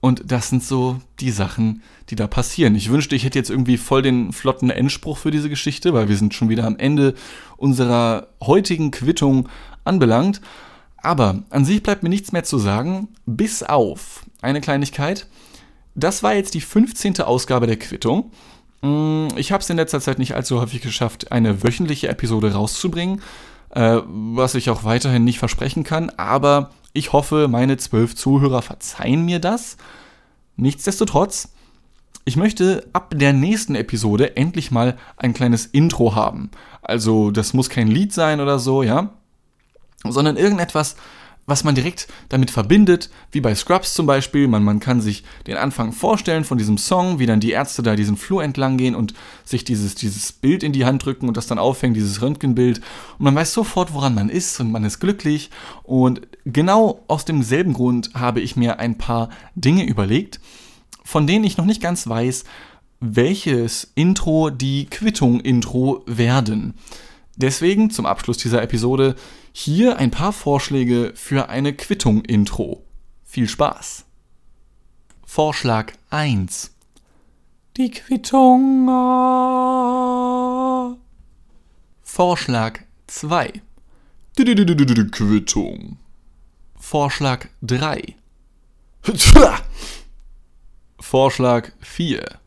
und 0.00 0.30
das 0.30 0.48
sind 0.50 0.62
so 0.62 1.00
die 1.20 1.30
Sachen, 1.30 1.82
die 2.10 2.16
da 2.16 2.26
passieren. 2.26 2.74
Ich 2.74 2.90
wünschte, 2.90 3.16
ich 3.16 3.24
hätte 3.24 3.38
jetzt 3.38 3.50
irgendwie 3.50 3.76
voll 3.76 4.02
den 4.02 4.32
flotten 4.32 4.70
Endspruch 4.70 5.18
für 5.18 5.30
diese 5.30 5.48
Geschichte, 5.48 5.94
weil 5.94 6.08
wir 6.08 6.16
sind 6.16 6.34
schon 6.34 6.48
wieder 6.48 6.64
am 6.64 6.78
Ende 6.78 7.14
unserer 7.56 8.28
heutigen 8.42 8.90
Quittung 8.90 9.48
anbelangt. 9.84 10.40
Aber 10.98 11.42
an 11.50 11.64
sich 11.64 11.82
bleibt 11.82 12.02
mir 12.02 12.08
nichts 12.08 12.32
mehr 12.32 12.44
zu 12.44 12.58
sagen, 12.58 13.08
bis 13.26 13.62
auf 13.62 14.24
eine 14.42 14.60
Kleinigkeit. 14.60 15.26
Das 15.94 16.22
war 16.22 16.34
jetzt 16.34 16.54
die 16.54 16.60
15. 16.60 17.20
Ausgabe 17.20 17.66
der 17.66 17.78
Quittung. 17.78 18.30
Mm, 18.82 19.28
ich 19.36 19.52
habe 19.52 19.62
es 19.62 19.70
in 19.70 19.76
letzter 19.76 20.00
Zeit 20.00 20.18
nicht 20.18 20.34
allzu 20.34 20.60
häufig 20.60 20.80
geschafft, 20.80 21.32
eine 21.32 21.62
wöchentliche 21.62 22.08
Episode 22.08 22.52
rauszubringen, 22.52 23.22
äh, 23.70 24.00
was 24.06 24.54
ich 24.54 24.70
auch 24.70 24.84
weiterhin 24.84 25.24
nicht 25.24 25.38
versprechen 25.38 25.84
kann, 25.84 26.10
aber 26.10 26.70
ich 26.92 27.12
hoffe, 27.12 27.48
meine 27.48 27.76
zwölf 27.76 28.14
Zuhörer 28.14 28.62
verzeihen 28.62 29.24
mir 29.24 29.38
das. 29.38 29.76
Nichtsdestotrotz, 30.56 31.52
ich 32.24 32.36
möchte 32.36 32.88
ab 32.92 33.12
der 33.14 33.32
nächsten 33.32 33.74
Episode 33.74 34.36
endlich 34.36 34.70
mal 34.70 34.96
ein 35.16 35.34
kleines 35.34 35.66
Intro 35.66 36.14
haben. 36.14 36.50
Also, 36.82 37.30
das 37.30 37.52
muss 37.52 37.68
kein 37.68 37.88
Lied 37.88 38.12
sein 38.12 38.40
oder 38.40 38.58
so, 38.58 38.82
ja, 38.82 39.10
sondern 40.08 40.36
irgendetwas, 40.36 40.96
was 41.46 41.62
man 41.62 41.76
direkt 41.76 42.08
damit 42.28 42.50
verbindet, 42.50 43.08
wie 43.30 43.40
bei 43.40 43.54
Scrubs 43.54 43.94
zum 43.94 44.04
Beispiel. 44.06 44.48
Man, 44.48 44.64
man 44.64 44.80
kann 44.80 45.00
sich 45.00 45.22
den 45.46 45.56
Anfang 45.56 45.92
vorstellen 45.92 46.44
von 46.44 46.58
diesem 46.58 46.76
Song, 46.76 47.18
wie 47.18 47.26
dann 47.26 47.40
die 47.40 47.52
Ärzte 47.52 47.82
da 47.82 47.94
diesen 47.94 48.16
Flur 48.16 48.42
entlang 48.42 48.76
gehen 48.76 48.96
und 48.96 49.14
sich 49.44 49.62
dieses, 49.62 49.94
dieses 49.94 50.32
Bild 50.32 50.62
in 50.62 50.72
die 50.72 50.84
Hand 50.84 51.04
drücken 51.04 51.28
und 51.28 51.36
das 51.36 51.46
dann 51.46 51.58
aufhängen, 51.58 51.94
dieses 51.94 52.20
Röntgenbild. 52.20 52.80
Und 53.18 53.24
man 53.24 53.34
weiß 53.34 53.52
sofort, 53.52 53.94
woran 53.94 54.14
man 54.14 54.28
ist 54.28 54.58
und 54.60 54.72
man 54.72 54.84
ist 54.84 54.98
glücklich. 54.98 55.50
Und 55.84 56.22
genau 56.44 57.04
aus 57.06 57.24
demselben 57.24 57.72
Grund 57.72 58.10
habe 58.14 58.40
ich 58.40 58.56
mir 58.56 58.80
ein 58.80 58.98
paar 58.98 59.30
Dinge 59.54 59.84
überlegt, 59.84 60.40
von 61.04 61.28
denen 61.28 61.44
ich 61.44 61.56
noch 61.56 61.64
nicht 61.64 61.80
ganz 61.80 62.08
weiß, 62.08 62.44
welches 62.98 63.92
Intro 63.94 64.50
die 64.50 64.86
Quittung-Intro 64.86 66.02
werden. 66.06 66.74
Deswegen 67.36 67.90
zum 67.90 68.06
Abschluss 68.06 68.38
dieser 68.38 68.62
Episode 68.62 69.14
hier 69.58 69.96
ein 69.96 70.10
paar 70.10 70.34
Vorschläge 70.34 71.14
für 71.14 71.48
eine 71.48 71.72
Quittung-Intro. 71.72 72.84
Viel 73.24 73.48
Spaß! 73.48 74.04
Vorschlag 75.24 75.94
1 76.10 76.74
Die 77.78 77.90
Quittung. 77.90 78.86
Vorschlag 82.02 82.80
2 83.06 83.62
die 84.38 85.10
Quittung. 85.10 85.96
Vorschlag 86.78 87.46
3 87.62 88.14
Vorschlag 91.00 91.72
4 91.80 92.40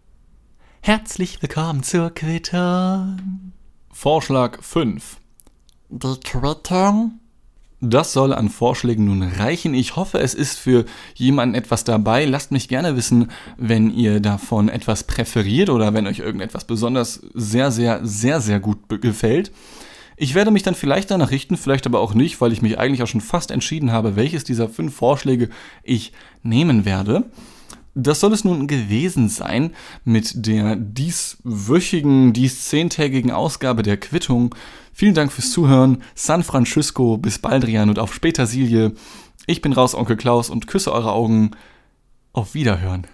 Herzlich 0.82 1.42
willkommen 1.42 1.82
zur 1.82 2.12
Quittung. 2.12 3.54
Vorschlag 3.92 4.62
5 4.62 5.18
die 5.90 6.20
Quittung? 6.24 7.20
Das 7.82 8.12
soll 8.12 8.34
an 8.34 8.50
Vorschlägen 8.50 9.06
nun 9.06 9.24
reichen. 9.24 9.74
Ich 9.74 9.96
hoffe, 9.96 10.20
es 10.20 10.34
ist 10.34 10.60
für 10.60 10.84
jemanden 11.16 11.56
etwas 11.56 11.86
dabei. 11.86 12.26
Lasst 12.26 12.52
mich 12.52 12.68
gerne 12.68 12.98
wissen, 12.98 13.32
wenn 13.58 13.90
ihr 13.90 14.20
davon 14.20 14.68
etwas 14.68 15.06
präferiert 15.06 15.70
oder 15.70 15.94
wenn 15.94 16.06
euch 16.06 16.20
irgendetwas 16.20 16.66
besonders 16.66 17.22
sehr, 17.34 17.72
sehr, 17.72 18.02
sehr, 18.04 18.42
sehr 18.42 18.60
gut 18.60 18.80
gefällt. 19.02 19.52
Ich 20.18 20.36
werde 20.36 20.52
mich 20.52 20.64
dann 20.64 20.76
vielleicht 20.76 21.10
danach 21.12 21.32
richten, 21.32 21.56
vielleicht 21.56 21.86
aber 21.86 22.02
auch 22.02 22.14
nicht, 22.14 22.42
weil 22.42 22.52
ich 22.52 22.62
mich 22.62 22.78
eigentlich 22.78 23.02
auch 23.02 23.08
schon 23.08 23.22
fast 23.22 23.50
entschieden 23.50 23.94
habe, 23.94 24.18
welches 24.18 24.44
dieser 24.44 24.68
fünf 24.68 24.94
Vorschläge 24.94 25.50
ich 25.82 26.12
nehmen 26.44 26.84
werde. 26.84 27.32
Das 27.96 28.20
soll 28.20 28.34
es 28.34 28.44
nun 28.44 28.68
gewesen 28.68 29.30
sein 29.30 29.72
mit 30.06 30.46
der 30.46 30.76
dieswöchigen, 30.76 32.34
dies 32.34 32.66
zehntägigen 32.66 33.32
Ausgabe 33.32 33.84
der 33.84 33.98
Quittung. 33.98 34.56
Vielen 34.94 35.16
Dank 35.16 35.32
fürs 35.32 35.52
Zuhören. 35.52 36.04
San 36.16 36.44
Francisco, 36.44 37.18
bis 37.18 37.40
Baldrian 37.40 37.90
und 37.90 38.00
auf 38.00 38.14
Spätersilie. 38.14 38.94
Ich 39.48 39.62
bin 39.62 39.74
raus, 39.74 39.96
Onkel 39.96 40.18
Klaus, 40.18 40.50
und 40.50 40.68
küsse 40.68 40.94
eure 40.94 41.12
Augen. 41.12 41.52
Auf 42.32 42.54
Wiederhören. 42.54 43.08